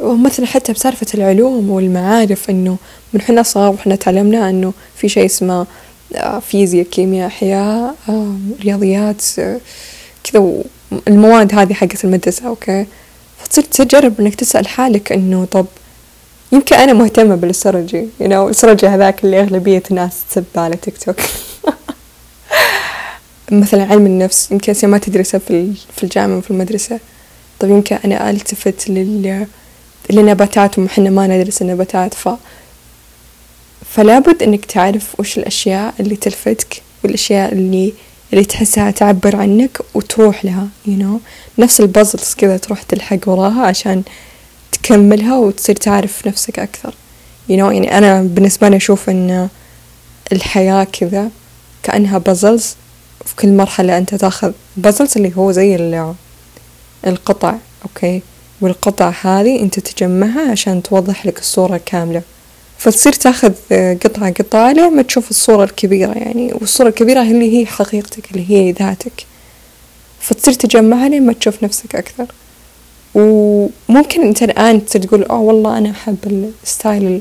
ومثلا 0.00 0.46
حتى 0.46 0.72
بسالفة 0.72 1.06
العلوم 1.14 1.70
والمعارف 1.70 2.50
إنه 2.50 2.76
من 3.12 3.20
حنا 3.20 3.42
صغار 3.42 3.72
وحنا 3.72 3.96
تعلمنا 3.96 4.50
إنه 4.50 4.72
في 4.96 5.08
شيء 5.08 5.24
اسمه 5.24 5.66
آه 6.14 6.38
فيزياء 6.38 6.86
كيمياء 6.86 7.26
أحياء 7.26 7.94
آه 8.08 8.34
رياضيات 8.64 9.22
آه 9.38 9.60
كذا 10.24 10.62
المواد 11.08 11.54
هذه 11.54 11.72
حقت 11.72 12.04
المدرسة 12.04 12.46
okay؟ 12.46 12.86
فتصير 13.38 13.64
تجرب 13.64 14.20
إنك 14.20 14.34
تسأل 14.34 14.68
حالك 14.68 15.12
إنه 15.12 15.44
طب 15.44 15.66
يمكن 16.52 16.76
أنا 16.76 16.92
مهتمة 16.92 17.34
بال 17.34 17.47
astrology 17.47 18.06
you 18.20 18.24
know 18.24 18.32
ال 18.32 18.37
astrology 18.37 18.86
هذاك 18.86 19.24
اللي 19.24 19.40
أغلبية 19.40 19.82
الناس 19.90 20.24
تسب 20.30 20.44
على 20.56 20.76
تيك 20.76 20.98
توك. 20.98 21.16
مثلا 23.52 23.84
علم 23.84 24.06
النفس 24.06 24.50
يمكن 24.50 24.74
ما 24.82 24.98
تدرسه 24.98 25.38
في 25.38 25.72
في 25.96 26.02
الجامعة 26.04 26.38
وفي 26.38 26.50
المدرسة. 26.50 27.00
طيب 27.60 27.70
يمكن 27.70 27.96
أنا 28.04 28.30
ألتفت 28.30 28.90
لل 28.90 29.46
للنباتات 30.10 30.78
وحنا 30.78 31.10
ما 31.10 31.26
ندرس 31.26 31.62
النباتات 31.62 32.14
ف 32.14 32.28
فلا 33.94 34.18
بد 34.18 34.42
إنك 34.42 34.64
تعرف 34.64 35.20
وش 35.20 35.38
الأشياء 35.38 35.94
اللي 36.00 36.16
تلفتك 36.16 36.82
والأشياء 37.04 37.52
اللي 37.52 37.92
اللي 38.32 38.44
تحسها 38.44 38.90
تعبر 38.90 39.36
عنك 39.36 39.78
وتروح 39.94 40.44
لها 40.44 40.68
you 40.86 41.02
know. 41.02 41.20
نفس 41.58 41.80
البازلز 41.80 42.34
كذا 42.34 42.56
تروح 42.56 42.82
تلحق 42.82 43.18
وراها 43.26 43.66
عشان 43.66 44.02
تكملها 44.72 45.38
وتصير 45.38 45.76
تعرف 45.76 46.26
نفسك 46.26 46.58
أكثر 46.58 46.94
you 47.48 47.52
know. 47.52 47.72
يعني 47.72 47.98
أنا 47.98 48.22
بالنسبة 48.22 48.68
لي 48.68 48.76
أشوف 48.76 49.10
إن 49.10 49.48
الحياة 50.32 50.84
كذا 50.84 51.30
كأنها 51.82 52.18
puzzles 52.18 52.74
في 53.26 53.36
كل 53.36 53.48
مرحلة 53.48 53.98
أنت 53.98 54.14
تاخذ 54.14 54.52
puzzles 54.76 55.16
اللي 55.16 55.32
هو 55.36 55.52
زي 55.52 56.04
القطع 57.06 57.54
okay 57.84 58.22
والقطع 58.60 59.12
هذه 59.22 59.60
أنت 59.60 59.80
تجمعها 59.80 60.50
عشان 60.50 60.82
توضح 60.82 61.26
لك 61.26 61.38
الصورة 61.38 61.80
كاملة. 61.86 62.22
فتصير 62.78 63.12
تاخذ 63.12 63.52
قطعة 64.04 64.30
قطعة 64.32 64.72
لين 64.72 65.06
تشوف 65.06 65.30
الصورة 65.30 65.64
الكبيرة 65.64 66.12
يعني 66.12 66.52
والصورة 66.52 66.88
الكبيرة 66.88 67.22
اللي 67.22 67.58
هي 67.60 67.66
حقيقتك 67.66 68.30
اللي 68.30 68.50
هي 68.50 68.72
ذاتك. 68.72 69.26
فتصير 70.20 70.54
تجمعها 70.54 71.08
لين 71.08 71.26
ما 71.26 71.32
تشوف 71.32 71.62
نفسك 71.64 71.94
أكثر. 71.96 72.26
وممكن 73.14 74.22
أنت 74.22 74.42
الآن 74.42 74.84
تصير 74.84 75.02
تقول 75.02 75.24
آه 75.24 75.40
والله 75.40 75.78
أنا 75.78 75.90
أحب 75.90 76.52
ال 76.64 76.73
style 76.73 77.20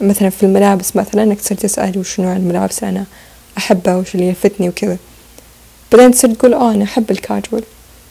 مثلا 0.00 0.30
في 0.30 0.42
الملابس 0.42 0.96
مثلا 0.96 1.22
إنك 1.22 1.40
تصير 1.40 1.56
تسأل 1.56 1.98
وش 1.98 2.20
نوع 2.20 2.36
الملابس 2.36 2.84
أنا 2.84 3.04
أحبها 3.58 3.96
وش 3.96 4.14
اللي 4.14 4.28
يلفتني 4.28 4.68
وكذا. 4.68 4.96
بعدين 5.92 6.10
تصير 6.10 6.34
تقول 6.34 6.54
آه 6.54 6.72
أنا 6.74 6.84
أحب 6.84 7.10
الكاجوال. 7.10 7.62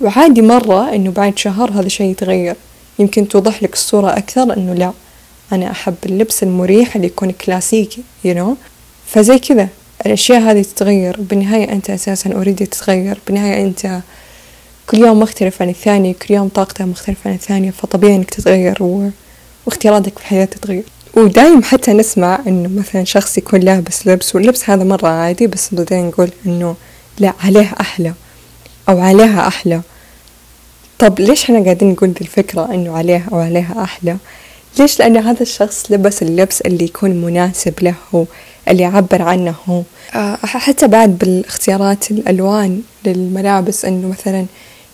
وعادي 0.01 0.41
مرة 0.41 0.95
إنه 0.95 1.11
بعد 1.11 1.37
شهر 1.37 1.71
هذا 1.71 1.85
الشي 1.85 2.03
يتغير. 2.03 2.55
يمكن 2.99 3.27
توضح 3.27 3.63
لك 3.63 3.73
الصورة 3.73 4.17
أكثر 4.17 4.57
إنه 4.57 4.73
لا 4.73 4.91
أنا 5.51 5.71
أحب 5.71 5.95
اللبس 6.05 6.43
المريح 6.43 6.95
اللي 6.95 7.07
يكون 7.07 7.31
كلاسيكي 7.31 8.01
you 8.27 8.35
know. 8.35 8.55
فزي 9.07 9.39
كذا 9.39 9.67
الأشياء 10.05 10.39
هذه 10.41 10.61
تتغير. 10.61 11.17
بالنهاية 11.19 11.71
أنت 11.71 11.89
أساسا 11.89 12.33
أوريدي 12.33 12.65
تتغير 12.65 13.19
بالنهاية 13.27 13.63
أنت 13.63 13.99
كل 14.87 14.97
يوم 14.97 15.19
مختلف 15.19 15.61
عن 15.61 15.69
الثاني 15.69 16.13
كل 16.13 16.33
يوم 16.33 16.47
طاقته 16.47 16.85
مختلفة 16.85 17.29
عن 17.29 17.35
الثانية 17.35 17.71
فطبيعي 17.71 18.15
إنك 18.15 18.29
تتغير 18.29 18.77
و... 18.83 19.09
واختياراتك 19.65 20.19
في 20.19 20.25
الحياة 20.25 20.45
تتغير. 20.45 20.83
ودايم 21.13 21.63
حتى 21.63 21.93
نسمع 21.93 22.39
إنه 22.47 22.69
مثلا 22.79 23.03
شخص 23.03 23.37
يكون 23.37 23.59
لابس 23.59 24.07
لبس 24.07 24.35
واللبس 24.35 24.69
هذا 24.69 24.83
مرة 24.83 25.07
عادي 25.07 25.47
بس 25.47 25.73
بعدين 25.73 26.05
نقول 26.05 26.29
إنه 26.45 26.75
لا 27.19 27.33
عليه 27.43 27.71
أحلى. 27.81 28.13
أو 28.89 28.99
عليها 28.99 29.47
أحلى. 29.47 29.81
طب 30.99 31.19
ليش 31.19 31.43
إحنا 31.43 31.63
قاعدين 31.63 31.91
نقول 31.91 32.09
ذي 32.09 32.21
الفكرة 32.21 32.73
إنه 32.73 32.97
عليه 32.97 33.25
أو 33.31 33.39
عليها 33.39 33.83
أحلى؟ 33.83 34.17
ليش؟ 34.79 34.99
لأن 34.99 35.17
هذا 35.17 35.41
الشخص 35.41 35.91
لبس 35.91 36.21
اللبس 36.21 36.61
اللي 36.61 36.85
يكون 36.85 37.11
مناسب 37.11 37.73
له 37.81 38.25
اللي 38.67 38.83
يعبر 38.83 39.21
عنه. 39.21 39.55
هو 39.69 39.81
آه، 40.15 40.35
حتى 40.43 40.87
بعد 40.87 41.17
بالاختيارات 41.17 42.11
الألوان 42.11 42.81
للملابس 43.05 43.85
إنه 43.85 44.07
مثلا 44.07 44.45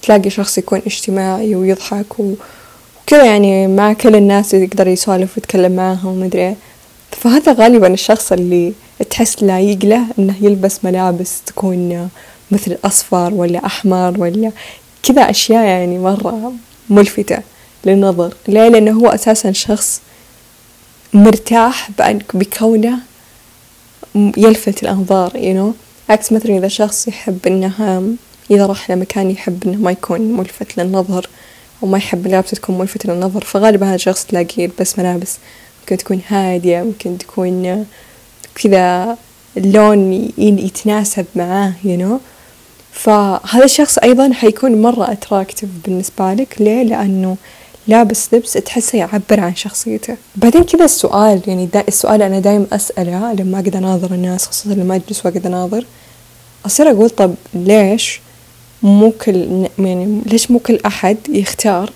تلاقي 0.02 0.30
شخص 0.30 0.58
يكون 0.58 0.82
اجتماعي 0.86 1.56
ويضحك 1.56 2.20
وكذا 2.20 3.26
يعني 3.26 3.68
مع 3.68 3.94
كل 3.94 4.16
الناس 4.16 4.54
يقدر 4.54 4.88
يسولف 4.88 5.38
ويتكلم 5.38 5.76
معاهم 5.76 6.08
ومدري 6.08 6.56
فهذا 7.12 7.54
غالبا 7.54 7.88
الشخص 7.88 8.32
اللي 8.32 8.74
تحس 9.10 9.44
لايق 9.44 9.86
له 9.86 10.04
إنه 10.20 10.36
يلبس 10.42 10.86
ملابس 10.86 11.42
تكون 11.46 12.10
مثل 12.52 12.78
اصفر 12.86 13.34
ولا 13.34 13.66
أحمر 13.66 14.14
ولا 14.18 14.52
كذا 15.04 15.22
أشياء 15.22 15.66
يعني 15.66 16.00
مرة 16.00 16.54
ملفتة 16.90 17.38
للنظر. 17.86 18.34
ليه 18.48 18.68
لأنه 18.68 18.92
هو 18.92 19.08
أساسا 19.08 19.52
شخص 19.52 20.02
مرتاح 21.14 21.90
بكونه 22.34 23.00
يلفت 24.16 24.84
الأنظار 24.84 25.32
you 25.32 25.58
know. 25.58 25.88
عكس 26.10 26.32
مثلا 26.32 26.58
إذا 26.58 26.68
شخص 26.68 27.08
يحب 27.08 27.40
إنه 27.48 28.04
إذا 28.52 28.66
راح 28.66 28.92
لمكان 28.92 29.32
يحب 29.32 29.64
إنه 29.68 29.78
ما 29.78 29.92
يكون 29.92 30.22
ملفت 30.22 30.78
للنظر 30.78 31.30
أو 31.84 31.88
ما 31.88 31.98
يحب 31.98 32.28
ملابسه 32.28 32.56
تكون 32.56 32.78
ملفتة 32.78 33.14
للنظر 33.14 33.44
فغالبا 33.44 33.88
هذا 33.88 33.96
الشخص 33.96 34.26
تلاقيه 34.26 34.64
يلبس 34.64 35.00
ملابس 35.00 35.38
ممكن 35.82 35.98
تكون 35.98 36.22
هادية 36.28 36.82
ممكن 36.82 37.18
تكون 37.18 37.86
كذا 38.56 39.18
اللون 39.58 40.30
يتناسب 40.38 41.26
معاه 41.36 41.74
you 41.84 42.02
know. 42.02 42.37
فهذا 42.98 43.64
الشخص 43.64 43.98
أيضا 43.98 44.34
حيكون 44.34 44.82
مرة 44.82 45.12
أتراكتيف 45.12 45.70
بالنسبة 45.86 46.34
لك. 46.34 46.56
ليه؟ 46.60 46.84
لأنه 46.84 47.38
لابس 47.88 48.34
لبس 48.34 48.54
تحسه 48.54 48.98
يعبر 48.98 49.40
عن 49.40 49.56
شخصيته. 49.56 50.18
بعدين 50.36 50.64
كذا 50.64 50.86
السؤال 50.86 51.42
يعني 51.48 51.66
دا 51.66 51.84
السؤال 51.88 52.22
أنا 52.22 52.40
دايم 52.40 52.68
أسأله 52.74 53.34
لما 53.34 53.60
أقعد 53.60 53.76
أناظر 53.76 54.12
الناس 54.12 54.46
خاصة 54.46 54.74
لما 54.74 54.96
أجلس 54.96 55.26
وأقعد 55.26 55.46
أناظر 55.46 55.86
أصير 56.66 56.92
أقول 56.92 57.10
طب 57.10 57.36
ليش 57.54 58.22
مو 58.84 59.12
كل 59.12 59.68
يعني 59.80 60.22
ليش 60.26 60.52
مو 60.52 60.60
كل 60.60 60.80
أحد 60.86 61.18
يختار 61.30 61.92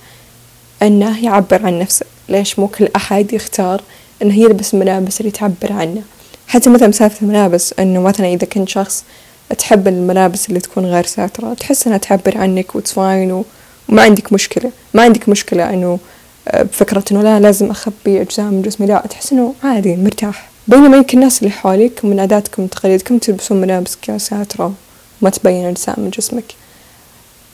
أنه 0.81 1.25
يعبر 1.25 1.65
عن 1.65 1.79
نفسه؟ 1.79 2.05
ليش 2.29 2.59
مو 2.59 2.67
كل 2.67 2.89
أحد 2.95 3.33
يختار 3.33 3.81
أنه 4.21 4.39
يلبس 4.39 4.75
ملابس 4.75 5.19
اللي 5.21 5.31
تعبر 5.31 5.73
عنه؟ 5.73 6.01
حتى 6.47 6.69
مثلا 6.69 6.91
سالفة 6.91 7.21
الملابس 7.21 7.73
أنه 7.79 8.01
مثلا 8.01 8.27
إذا 8.27 8.47
كنت 8.47 8.69
شخص 8.69 9.03
تحب 9.53 9.87
الملابس 9.87 10.49
اللي 10.49 10.59
تكون 10.59 10.85
غير 10.85 11.05
ساترة. 11.05 11.53
تحس 11.53 11.87
أنها 11.87 11.97
تعبر 11.97 12.37
عنك 12.37 12.75
وتفاين 12.75 13.31
وما 13.31 14.01
عندك 14.01 14.33
مشكلة. 14.33 14.71
ما 14.93 15.01
عندك 15.01 15.29
مشكلة 15.29 15.69
أنه 15.69 15.99
آه، 16.47 16.63
بفكرة 16.63 17.03
أنه 17.11 17.21
لا 17.21 17.39
لازم 17.39 17.69
أخبي 17.69 18.21
أجزاء 18.21 18.45
من 18.45 18.61
جسمي. 18.61 18.87
لا 18.87 19.03
تحس 19.09 19.33
أنه 19.33 19.53
عادي 19.63 19.95
مرتاح. 19.95 20.49
بينما 20.67 20.97
يمكن 20.97 21.17
الناس 21.17 21.39
اللي 21.39 21.51
حولك 21.51 22.05
من 22.05 22.19
عاداتكم 22.19 22.63
وتقاليدكم 22.63 23.17
تلبسون 23.17 23.61
ملابس 23.61 23.97
ساترة 24.17 24.73
وما 25.21 25.29
تبين 25.29 25.65
أجزاء 25.65 25.99
من 25.99 26.09
جسمك. 26.09 26.53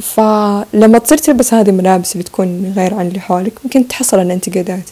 فلما 0.02 0.98
تصير 0.98 1.18
تلبس 1.18 1.54
هذه 1.54 1.70
الملابس 1.70 2.12
اللي 2.12 2.24
تكون 2.24 2.74
غير 2.76 2.94
عن 2.94 3.08
اللي 3.08 3.20
حولك 3.20 3.54
ممكن 3.64 3.88
تحصل 3.88 4.20
على 4.20 4.34
انتقادات. 4.34 4.90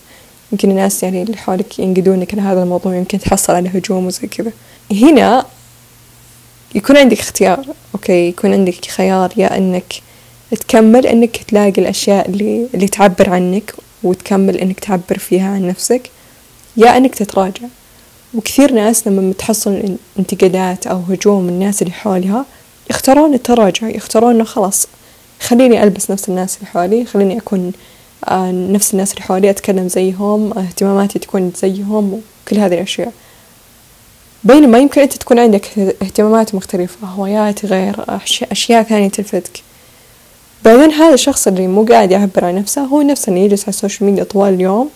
يمكن 0.52 0.72
الناس 0.72 1.04
يعني 1.04 1.24
اللي 1.24 1.38
حولك 1.38 1.80
ينقدونك 1.80 2.34
على 2.34 2.42
هذا 2.42 2.64
الموضوع 2.64 2.96
يمكن 2.96 3.20
تحصل 3.20 3.54
على 3.54 3.70
هجوم 3.70 4.06
وزي 4.06 4.28
كذا. 4.28 4.52
هنا 4.92 5.46
يكون 6.76 6.98
عندك 6.98 7.20
اختيار. 7.20 7.66
أوكي 7.96 8.28
يكون 8.28 8.54
عندك 8.54 8.86
خيار 8.86 9.34
يا 9.38 9.58
إنك 9.58 9.94
تكمل 10.52 11.08
إنك 11.08 11.38
تلاقي 11.38 11.82
الأشياء 11.82 12.30
اللي 12.30 12.68
اللي 12.74 12.88
تعبر 12.88 13.30
عنك 13.30 13.74
وتكمل 14.04 14.58
إنك 14.58 14.80
تعبر 14.80 15.18
فيها 15.18 15.50
عن 15.50 15.68
نفسك 15.68 16.10
يا 16.78 16.98
إنك 16.98 17.16
تتراجع. 17.16 17.68
وكثير 18.34 18.72
ناس 18.72 19.08
لما 19.08 19.34
تحصل 19.34 19.98
انتقادات 20.20 20.88
أو 20.88 21.02
هجوم 21.10 21.44
من 21.44 21.50
الناس 21.50 21.82
اللي 21.82 21.94
حولها 21.94 22.46
يختارون 22.90 23.34
التراجع 23.34 23.90
يختارون 23.90 24.36
إنه 24.36 24.44
خلاص 24.44 24.88
خليني 25.42 25.84
ألبس 25.84 26.12
نفس 26.12 26.30
الناس 26.30 26.58
اللي 26.58 26.68
حولي 26.68 27.06
خليني 27.06 27.38
أكون 27.38 27.72
آه، 28.28 28.52
نفس 28.52 28.94
الناس 28.94 29.12
اللي 29.12 29.22
حولي 29.22 29.50
أتكلم 29.50 29.88
زيهم 29.88 30.58
اهتماماتي 30.58 31.20
تكون 31.20 31.52
زيهم 31.62 32.14
وكل 32.14 32.58
هذه 32.58 32.74
الأشياء. 32.74 33.12
بينما 34.46 34.78
يمكن 34.78 35.02
أنت 35.02 35.14
تكون 35.14 35.40
عندك 35.40 35.66
اهتمامات 36.02 36.56
مختلفة 36.56 37.08
هوايات 37.08 37.66
غير 37.66 37.96
أشياء 38.52 38.84
ثانية 38.84 39.10
تلفتك. 39.10 39.64
بعدين 40.66 40.92
هذا 40.92 41.14
الشخص 41.14 41.48
اللي 41.48 41.68
مو 41.68 41.86
قاعد 41.86 42.12
يعبر 42.12 42.46
عن 42.46 42.56
نفسه 42.56 42.82
هو 42.82 43.02
نفسه 43.02 43.30
اللي 43.30 43.46
يجلس 43.46 43.62
على 43.62 43.70
السوشيال 43.70 44.10
ميديا 44.10 44.24
طوال 44.24 44.54
اليوم 44.54 44.90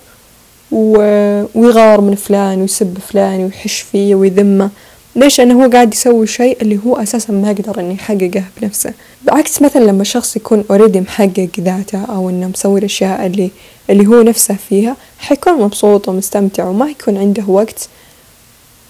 ويغار 0.71 2.01
من 2.01 2.15
فلان 2.15 2.61
ويسب 2.61 2.97
فلان 3.07 3.43
ويحش 3.43 3.79
فيه 3.79 4.15
ويذمه. 4.15 4.69
ليش؟ 5.15 5.39
لأنه 5.39 5.63
هو 5.63 5.69
قاعد 5.69 5.93
يسوي 5.93 6.27
شيء 6.27 6.57
اللي 6.61 6.79
هو 6.85 6.95
أساسا 6.95 7.33
ما 7.33 7.51
يقدر 7.51 7.79
إنه 7.79 7.93
يحققه 7.93 8.43
بنفسه. 8.61 8.93
بعكس 9.23 9.61
مثلا 9.61 9.83
لما 9.83 10.03
شخص 10.03 10.35
يكون 10.35 10.63
اوريدي 10.69 11.01
محقق 11.01 11.49
ذاته 11.59 12.05
أو 12.05 12.29
إنه 12.29 12.47
مسوي 12.47 12.79
الأشياء 12.79 13.25
اللي 13.25 13.49
اللي 13.89 14.07
هو 14.07 14.21
نفسه 14.21 14.55
فيها 14.69 14.95
حيكون 15.19 15.53
مبسوط 15.53 16.09
ومستمتع 16.09 16.67
وما 16.67 16.89
يكون 16.89 17.17
عنده 17.17 17.43
وقت 17.47 17.89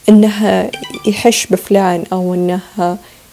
إنه 0.09 0.69
يحش 1.05 1.47
بفلان 1.47 2.03
أو 2.13 2.33
إنه 2.33 2.59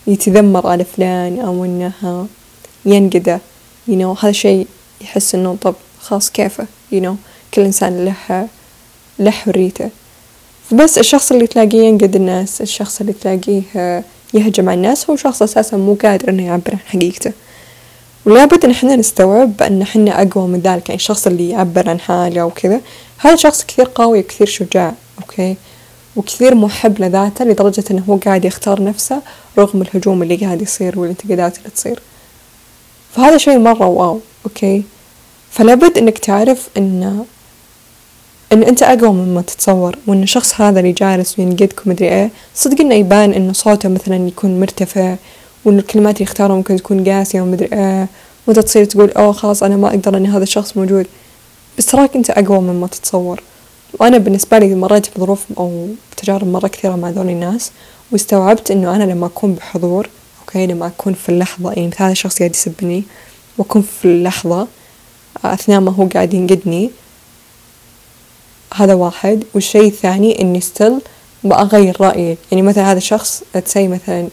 يتذمر 0.07 0.67
على 0.67 0.85
فلان 0.85 1.41
أو 1.41 1.65
إنه 1.65 2.27
ينقده 2.87 3.41
you 3.89 3.93
know 3.93 4.25
هذا 4.25 4.33
شيء 4.33 4.67
يحس 5.01 5.35
إنه 5.35 5.57
طب 5.63 5.75
خلاص 6.01 6.31
كيفه؟ 6.31 6.67
You 6.93 6.97
know 7.01 7.15
كل 7.55 7.63
إنسان 7.63 8.05
له 8.05 8.49
له 9.19 9.31
حريته. 9.31 9.91
بس 10.73 10.99
الشخص 10.99 11.33
اللي 11.33 11.47
تلاقيه 11.47 11.83
ينقد 11.83 12.17
الناس 12.17 12.61
الشخص 12.61 13.01
اللي 13.01 13.13
تلاقيه 13.13 13.63
يهجم 14.35 14.69
على 14.69 14.77
الناس 14.77 15.11
هو 15.11 15.17
شخص 15.17 15.43
أساسا 15.43 15.77
مو 15.77 15.95
قادر 16.03 16.29
إنه 16.29 16.47
يعبر 16.47 16.73
عن 16.73 16.79
حقيقته. 16.87 17.33
ولابد 18.27 18.65
إن 18.65 18.71
إحنا 18.71 18.97
نستوعب 18.97 19.57
بأن 19.57 19.83
إحنا 19.83 20.23
أقوى 20.23 20.49
من 20.49 20.61
ذلك 20.61 20.89
يعني 20.89 20.95
الشخص 20.95 21.27
اللي 21.27 21.51
يعبر 21.51 21.91
عن 21.91 22.01
حاله 22.01 22.45
وكذا 22.47 22.81
هذا 23.19 23.37
شخص 23.37 23.65
كثير 23.65 23.91
قوي 23.95 24.19
وكثير 24.21 24.47
شجاع 24.47 24.95
أوكي 25.23 25.57
وكثير 26.17 26.55
محب 26.55 27.01
لذاته 27.01 27.45
لدرجة 27.45 27.85
إنه 27.91 28.05
هو 28.09 28.17
قاعد 28.17 28.45
يختار 28.45 28.83
نفسه 28.83 29.23
رغم 29.59 29.83
الهجوم 29.83 30.23
اللي 30.23 30.37
قاعد 30.37 30.63
يصير 30.63 30.99
والانتقادات 30.99 31.59
اللي 31.59 31.71
تصير. 31.71 32.01
فهذا 33.13 33.37
شيء 33.39 33.59
مرة 33.59 33.87
wow 33.87 34.21
okay؟ 34.45 34.83
فلابد 35.51 35.99
إنك 35.99 36.19
تعرف 36.19 36.69
إن 36.77 37.25
إن 38.53 38.63
أنت 38.63 38.83
أقوى 38.83 39.13
مما 39.13 39.43
تتصور 39.43 39.97
وإن 40.07 40.23
الشخص 40.23 40.61
هذا 40.61 40.81
اللي 40.81 40.93
جالس 40.93 41.39
وينقدك 41.39 41.87
ومدري 41.87 42.09
إيه 42.09 42.31
صدق 42.55 42.81
إنه 42.81 42.95
يبان 42.95 43.33
إنه 43.33 43.53
صوته 43.53 43.89
مثلا 43.89 44.29
يكون 44.29 44.61
مرتفع 44.61 45.17
وإن 45.65 45.79
الكلمات 45.79 46.15
اللي 46.15 46.23
يختارها 46.23 46.57
ممكن 46.57 46.77
تكون 46.77 47.09
قاسية 47.09 47.41
ومدري 47.41 47.69
إيه 47.73 48.09
وأنت 48.47 48.59
تصير 48.59 48.85
تقول 48.85 49.11
oh 49.11 49.33
خلاص 49.33 49.63
أنا 49.63 49.77
ما 49.77 49.89
أقدر 49.89 50.17
إن 50.17 50.27
هذا 50.27 50.43
الشخص 50.43 50.77
موجود. 50.77 51.07
بس 51.79 51.87
تراك 51.87 52.17
أنت 52.17 52.31
أقوى 52.31 52.61
مما 52.61 52.87
تتصور. 52.87 53.43
وأنا 54.01 54.19
بالنسبة 54.19 54.59
لي 54.59 54.75
مريت 54.75 55.07
بظروف 55.17 55.45
أو 55.59 55.89
تجارب 56.17 56.47
مرة 56.47 56.69
كثيرة 56.69 56.97
مع 56.97 57.11
ذول 57.11 57.29
الناس 57.29 57.71
واستوعبت 58.13 58.71
إنه 58.71 58.97
أنا 58.97 59.05
لما 59.05 59.27
أكون 59.27 59.55
بحضور 59.55 60.09
okay 60.41 60.67
لما 60.67 60.87
أكون 60.87 61.15
في 61.15 61.29
اللحظة 61.29 61.73
يعني 61.73 61.87
مثل 61.87 62.03
هذا 62.03 62.13
الشخص 62.13 62.39
قاعد 62.39 62.51
يسبني 62.51 63.05
وأكون 63.59 63.83
في 63.83 64.05
اللحظة 64.05 64.67
أثناء 65.45 65.81
ما 65.81 65.93
هو 65.93 66.07
قاعد 66.07 66.35
ينقدني 66.35 66.91
هذا 68.75 68.95
واحد. 68.95 69.45
والشيء 69.55 69.87
الثاني 69.87 70.41
إني 70.41 70.61
still 70.61 71.01
بأغير 71.45 71.97
رأيي. 72.01 72.37
يعني 72.53 72.63
مثلا 72.63 72.91
هذا 72.93 72.99
الشخص 72.99 73.43
let's 73.53 73.75
say 73.75 73.89
مثلا 73.89 74.29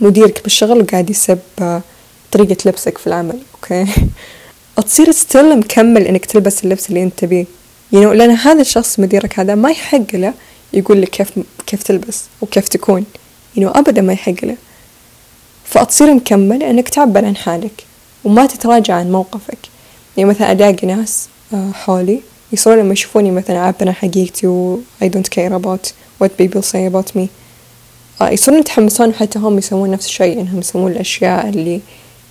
مديرك 0.00 0.42
بالشغل 0.42 0.82
وقاعد 0.82 1.10
يسب 1.10 1.38
طريقة 2.32 2.56
لبسك 2.66 2.98
في 2.98 3.06
العمل 3.06 3.38
okay؟ 3.54 3.86
تصير 4.86 5.10
still 5.10 5.58
مكمل 5.58 6.02
إنك 6.02 6.26
تلبس 6.26 6.64
اللبس 6.64 6.88
اللي 6.88 7.02
أنت 7.02 7.18
تبيه. 7.18 7.46
يعني 7.92 8.06
لأن 8.16 8.30
هذا 8.30 8.60
الشخص 8.60 9.00
مديرك 9.00 9.38
هذا 9.38 9.54
ما 9.54 9.70
يحق 9.70 10.14
له 10.14 10.34
يقول 10.72 11.02
لك 11.02 11.08
كيف 11.08 11.32
كيف 11.66 11.82
تلبس 11.82 12.24
وكيف 12.40 12.68
تكون. 12.68 13.04
يعني 13.56 13.70
أبدا 13.78 14.02
ما 14.02 14.12
يحق 14.12 14.44
له. 14.44 14.56
فتصير 15.64 16.14
مكمل 16.14 16.62
إنك 16.62 16.88
تعبر 16.88 17.24
عن 17.24 17.36
حالك 17.36 17.84
وما 18.24 18.46
تتراجع 18.46 18.94
عن 18.94 19.12
موقفك. 19.12 19.58
يعني 20.16 20.30
مثلا 20.30 20.52
ألاقي 20.52 20.86
ناس 20.86 21.28
آه، 21.54 21.70
حولي 21.72 22.20
يصيرون 22.52 22.78
لما 22.78 22.92
يشوفوني 22.92 23.30
مثلا 23.30 23.58
أعبر 23.58 23.88
عن 23.88 23.94
حقيقتي 23.94 24.46
و 24.46 24.80
I 25.04 25.06
don't 25.06 25.28
care 25.36 25.52
about 25.52 25.92
what 26.22 26.28
people 26.42 26.62
say 26.62 26.92
about 26.92 27.18
me. 27.18 27.26
آه، 28.20 28.30
يصيرون 28.30 28.60
يتحمسون 28.60 29.14
حتى 29.14 29.38
هم 29.38 29.58
يسوون 29.58 29.90
نفس 29.90 30.06
الشيء 30.06 30.40
إنهم 30.40 30.58
يسوون 30.58 30.92
الأشياء 30.92 31.48
اللي 31.48 31.80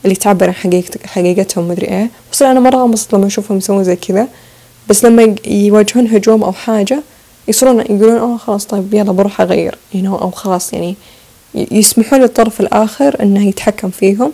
اللي 0.06 0.16
تعبر 0.16 0.48
عن 0.48 0.84
حقيقتهم 1.06 1.68
مدري 1.68 1.88
إيه. 1.88 2.10
وصير 2.32 2.52
أنا 2.52 2.60
مرة 2.60 2.86
انبسط 2.86 3.16
لما 3.16 3.28
أشوفهم 3.28 3.58
يسوون 3.58 3.84
زي 3.84 3.96
كذا 3.96 4.28
بس 4.90 5.06
لما 5.06 5.36
يواجهون 5.48 6.08
هجوم 6.08 6.44
أو 6.44 6.52
حاجة 6.52 7.00
يصيرون 7.48 7.80
يقولون 7.80 8.18
oh 8.18 8.38
خلاص 8.38 8.66
طيب 8.66 8.94
يلا 8.94 9.12
بروح 9.12 9.42
أغير. 9.42 9.78
you 9.94 9.98
know 9.98 10.22
أو 10.22 10.32
خلاص 10.32 10.74
يعني 10.74 10.96
يسمحون 11.56 12.20
للطرف 12.20 12.62
الآخر 12.62 13.16
إنه 13.22 13.48
يتحكم 13.48 13.90
فيهم 13.90 14.32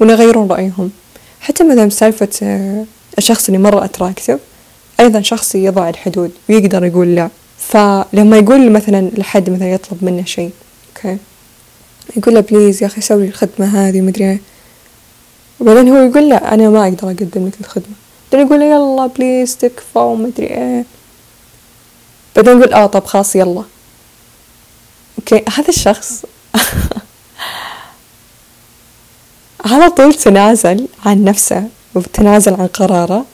ويغيرون 0.00 0.48
رأيهم. 0.48 0.90
حتى 1.40 1.64
مثلا 1.64 1.88
سالفة 1.88 2.28
آه، 2.42 2.84
الشخص 3.18 3.46
اللي 3.46 3.58
مرة 3.58 3.84
attractive 3.84 4.40
أيضا 5.00 5.20
شخص 5.20 5.54
يضع 5.54 5.88
الحدود 5.88 6.30
ويقدر 6.48 6.84
يقول 6.84 7.14
لا. 7.14 7.28
فلما 7.58 8.38
يقول 8.38 8.72
مثلا 8.72 9.10
لحد 9.18 9.50
مثلا 9.50 9.72
يطلب 9.72 10.04
منه 10.04 10.24
شيء 10.24 10.50
okay 10.96 11.18
يقول 12.16 12.34
له 12.34 12.40
please 12.40 12.82
يا 12.82 12.86
أخي 12.86 13.00
سوي 13.00 13.28
الخدمة 13.28 13.66
هذه 13.88 14.00
مدري 14.00 14.24
إيه. 14.24 14.40
وبعدين 15.60 15.88
هو 15.88 15.96
يقول 15.96 16.28
لا 16.28 16.54
أنا 16.54 16.70
ما 16.70 16.82
أقدر 16.84 17.08
أقدم 17.08 17.46
لك 17.46 17.60
الخدمة. 17.60 17.94
بعدين 18.34 18.46
يقول 18.46 18.62
يلا 18.62 19.06
please 19.06 19.56
تكفى 19.56 19.98
ومدري 19.98 20.46
إيه 20.46 20.84
بعدين 22.36 22.58
يقول 22.58 22.74
آه 22.74 22.86
طب 22.86 23.04
خلاص 23.04 23.36
يلا. 23.36 23.62
okay 25.18 25.44
هذا 25.56 25.68
الشخص 25.68 26.24
على 29.70 29.90
طول 29.90 30.14
تنازل 30.14 30.88
عن 31.06 31.24
نفسه 31.24 31.68
وتنازل 31.94 32.54
عن 32.54 32.66
قراره 32.66 33.24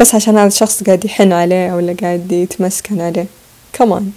بس 0.00 0.14
عشان 0.14 0.38
هذا 0.38 0.46
الشخص 0.46 0.82
قاعد 0.82 1.04
يحن 1.04 1.32
عليه 1.32 1.74
ولا 1.74 1.96
قاعد 2.02 2.32
يتمسكن 2.32 3.00
عليه. 3.00 3.26
كمان 3.72 4.12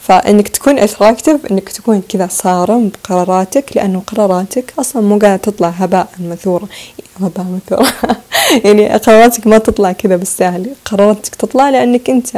فإنك 0.00 0.48
تكون 0.48 0.78
attractive 0.78 1.46
إنك 1.50 1.68
تكون 1.68 2.02
كذا 2.08 2.28
صارم 2.30 2.88
بقراراتك 2.88 3.76
لأنه 3.76 4.02
قراراتك 4.06 4.74
أصلا 4.78 5.02
مو 5.02 5.18
قاعدة 5.18 5.36
تطلع 5.36 5.68
هباء 5.68 6.08
منثورة 6.20 6.68
هباء 7.20 7.46
مثورة 7.46 7.92
يعني 8.64 8.88
قراراتك 8.88 9.46
ما 9.46 9.58
تطلع 9.58 9.92
كذا 9.92 10.16
بالسهل. 10.16 10.70
قراراتك 10.84 11.34
تطلع 11.34 11.70
لأنك 11.70 12.10
أنت 12.10 12.28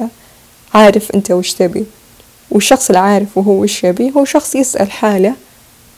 عارف 0.75 1.11
أنت 1.15 1.31
وش 1.31 1.53
تبي. 1.53 1.85
والشخص 2.51 2.91
العارف 2.91 3.39
وهو 3.39 3.53
وش 3.53 3.85
يبي 3.85 4.13
هو 4.17 4.25
شخص 4.25 4.55
يسأل 4.55 4.91
حاله 4.93 5.35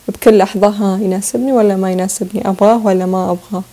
بكل 0.07 0.37
لحظة 0.37 0.67
ها 0.67 0.99
يناسبني 1.01 1.53
ولا 1.53 1.75
ما 1.75 1.91
يناسبني 1.91 2.49
أبغاه 2.49 2.85
ولا 2.85 3.05
ما 3.05 3.31
أبغاه. 3.31 3.63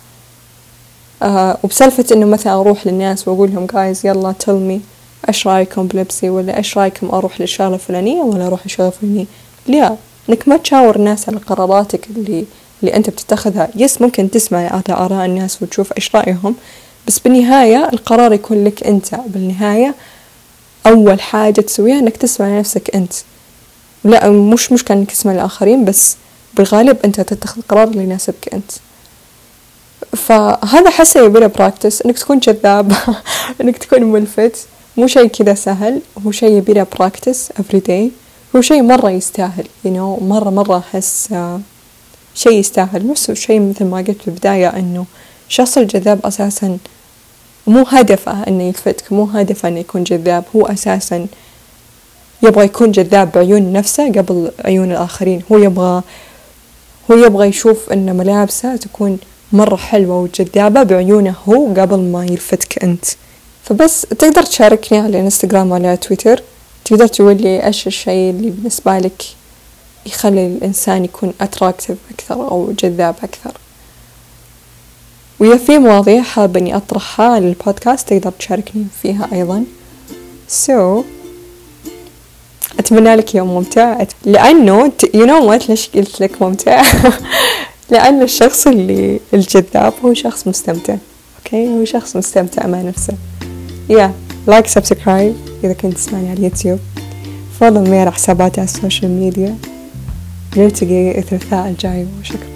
آه 1.23 1.57
وبسالفة 1.63 2.05
إنه 2.11 2.25
مثلا 2.25 2.53
أروح 2.53 2.87
للناس 2.87 3.27
وأقول 3.27 3.51
لهم 3.53 3.65
جايز 3.65 4.05
يلا 4.05 4.31
تل 4.31 4.53
مي 4.53 4.81
إيش 5.27 5.47
رأيكم 5.47 5.87
بلبسي؟ 5.87 6.29
ولا 6.29 6.57
إيش 6.57 6.77
رأيكم 6.77 7.09
أروح 7.09 7.41
للشغلة 7.41 7.75
الفلانية 7.75 8.21
ولا 8.21 8.47
أروح 8.47 8.59
للشغلة 8.65 8.87
الفلانية 8.87 9.25
لا 9.67 9.95
إنك 10.29 10.47
ما 10.47 10.57
تشاور 10.57 10.95
الناس 10.95 11.29
على 11.29 11.37
قراراتك 11.37 12.07
اللي 12.09 12.45
اللي 12.83 12.95
أنت 12.95 13.09
بتتخذها. 13.09 13.69
yes 13.75 14.01
ممكن 14.01 14.31
تسمع 14.31 14.81
آراء 14.89 15.25
الناس 15.25 15.61
وتشوف 15.61 15.93
إيش 15.97 16.15
رأيهم 16.15 16.55
بس 17.07 17.19
بالنهاية 17.19 17.89
القرار 17.93 18.33
يكون 18.33 18.63
لك 18.63 18.83
أنت. 18.83 19.15
بالنهاية 19.27 19.95
أول 20.87 21.21
حاجة 21.21 21.61
تسويها 21.61 21.99
إنك 21.99 22.17
تسمع 22.17 22.47
لنفسك 22.47 22.95
أنت. 22.95 23.13
لا 24.03 24.29
مش 24.29 24.71
مشكلة 24.71 24.97
إنك 24.97 25.11
تسمع 25.11 25.33
للآخرين 25.33 25.85
بس 25.85 26.15
بالغالب 26.53 26.97
أنت 27.05 27.21
تتخذ 27.21 27.57
القرار 27.57 27.87
اللي 27.87 28.03
يناسبك 28.03 28.53
أنت. 28.53 28.71
فهذا 30.15 30.89
حسه 30.89 31.25
يبي 31.25 31.39
له 31.39 31.47
practice 31.47 32.01
إنك 32.01 32.19
تكون 32.19 32.39
جذاب 32.39 32.93
إنك 33.61 33.77
تكون 33.77 34.03
ملفت. 34.03 34.67
مو 34.97 35.07
شيء 35.07 35.27
كذا 35.27 35.53
سهل 35.53 36.01
هو 36.25 36.31
شيء 36.31 36.57
يبي 36.57 36.85
practice 36.99 37.51
every 37.59 37.79
day 37.79 38.11
هو 38.55 38.61
شيء 38.61 38.81
مرة 38.81 39.09
يستاهل 39.11 39.67
you 39.85 39.87
know 39.87 40.23
مرة 40.23 40.49
مرة 40.49 40.77
أحس 40.77 41.27
uh, 41.31 41.59
شيء 42.35 42.51
يستاهل. 42.51 43.07
نفس 43.07 43.31
شيء 43.31 43.59
مثل 43.59 43.85
ما 43.85 43.97
قلت 43.97 44.21
في 44.21 44.27
البداية 44.27 44.67
إنه 44.67 45.05
الشخص 45.49 45.77
الجذاب 45.77 46.19
أساسا 46.25 46.77
مو 47.67 47.83
هدفه 47.87 48.43
إنه 48.47 48.63
يلفتك 48.63 49.13
مو 49.13 49.23
هدفه 49.23 49.67
إنه 49.69 49.79
يكون 49.79 50.03
جذاب 50.03 50.43
هو 50.55 50.65
أساسا 50.65 51.27
يبغى 52.43 52.65
يكون 52.65 52.91
جذاب 52.91 53.31
بعيون 53.31 53.73
نفسه 53.73 54.11
قبل 54.11 54.51
عيون 54.65 54.91
الآخرين. 54.91 55.41
هو 55.51 55.57
يبغى 55.57 56.01
هو 57.11 57.15
يبغى 57.15 57.47
يشوف 57.47 57.91
إن 57.91 58.17
ملابسه 58.17 58.75
تكون 58.75 59.17
مرة 59.51 59.75
حلوة 59.75 60.19
وجذابة 60.19 60.83
بعيونه 60.83 61.35
هو 61.49 61.73
قبل 61.73 61.99
ما 61.99 62.25
يلفتك 62.25 62.83
أنت. 62.83 63.05
فبس 63.63 64.01
تقدر 64.01 64.43
تشاركني 64.43 64.99
على 64.99 65.09
الانستغرام 65.09 65.71
وعلى 65.71 65.97
تويتر؟ 65.97 66.41
تقدر 66.85 67.07
تقول 67.07 67.41
لي 67.41 67.65
إيش 67.65 67.87
الشيء 67.87 68.29
اللي 68.29 68.49
بالنسبة 68.49 68.97
لك 68.97 69.23
يخلي 70.05 70.47
الإنسان 70.47 71.05
يكون 71.05 71.33
أتراكتيف 71.41 71.97
أكثر 72.11 72.35
أو 72.35 72.73
جذاب 72.79 73.15
أكثر؟ 73.23 73.51
وإذا 75.39 75.57
في 75.57 75.77
مواضيع 75.77 76.21
حابة 76.21 76.59
إني 76.59 76.75
أطرحها 76.75 77.39
للبودكاست 77.39 78.09
تقدر 78.09 78.31
تشاركني 78.39 78.85
فيها 79.01 79.29
أيضا. 79.33 79.63
So 80.67 81.03
أتمنى 82.79 83.15
لك 83.15 83.35
يوم 83.35 83.47
ممتع. 83.47 84.05
لأنه 84.25 84.91
you 85.05 85.25
know 85.27 85.49
what 85.49 85.69
ليش 85.69 85.89
قلت 85.89 86.21
لك 86.21 86.41
ممتع؟ 86.41 86.83
لأن 87.91 88.21
الشخص 88.21 88.67
اللي 88.67 89.19
الجذاب 89.33 89.93
هو 90.05 90.13
شخص 90.13 90.47
مستمتع. 90.47 90.95
okay؟ 91.37 91.67
هو 91.67 91.85
شخص 91.85 92.15
مستمتع 92.15 92.67
مع 92.67 92.81
نفسه. 92.81 93.13
يا 93.89 94.13
like 94.47 94.67
subscribe 94.67 95.35
إذا 95.63 95.73
كنت 95.73 95.93
تسمعني 95.93 96.29
على 96.29 96.37
اليوتيوب. 96.37 96.79
follow 97.59 97.81
me 97.83 97.99
على 97.99 98.11
حساباتي 98.11 98.61
على 98.61 98.69
ال 98.69 98.75
social 98.75 99.11
media 99.11 99.55
نلتقي 100.57 101.19
الثلاثاء 101.19 101.67
الجاي. 101.69 102.07
وشكرا. 102.19 102.52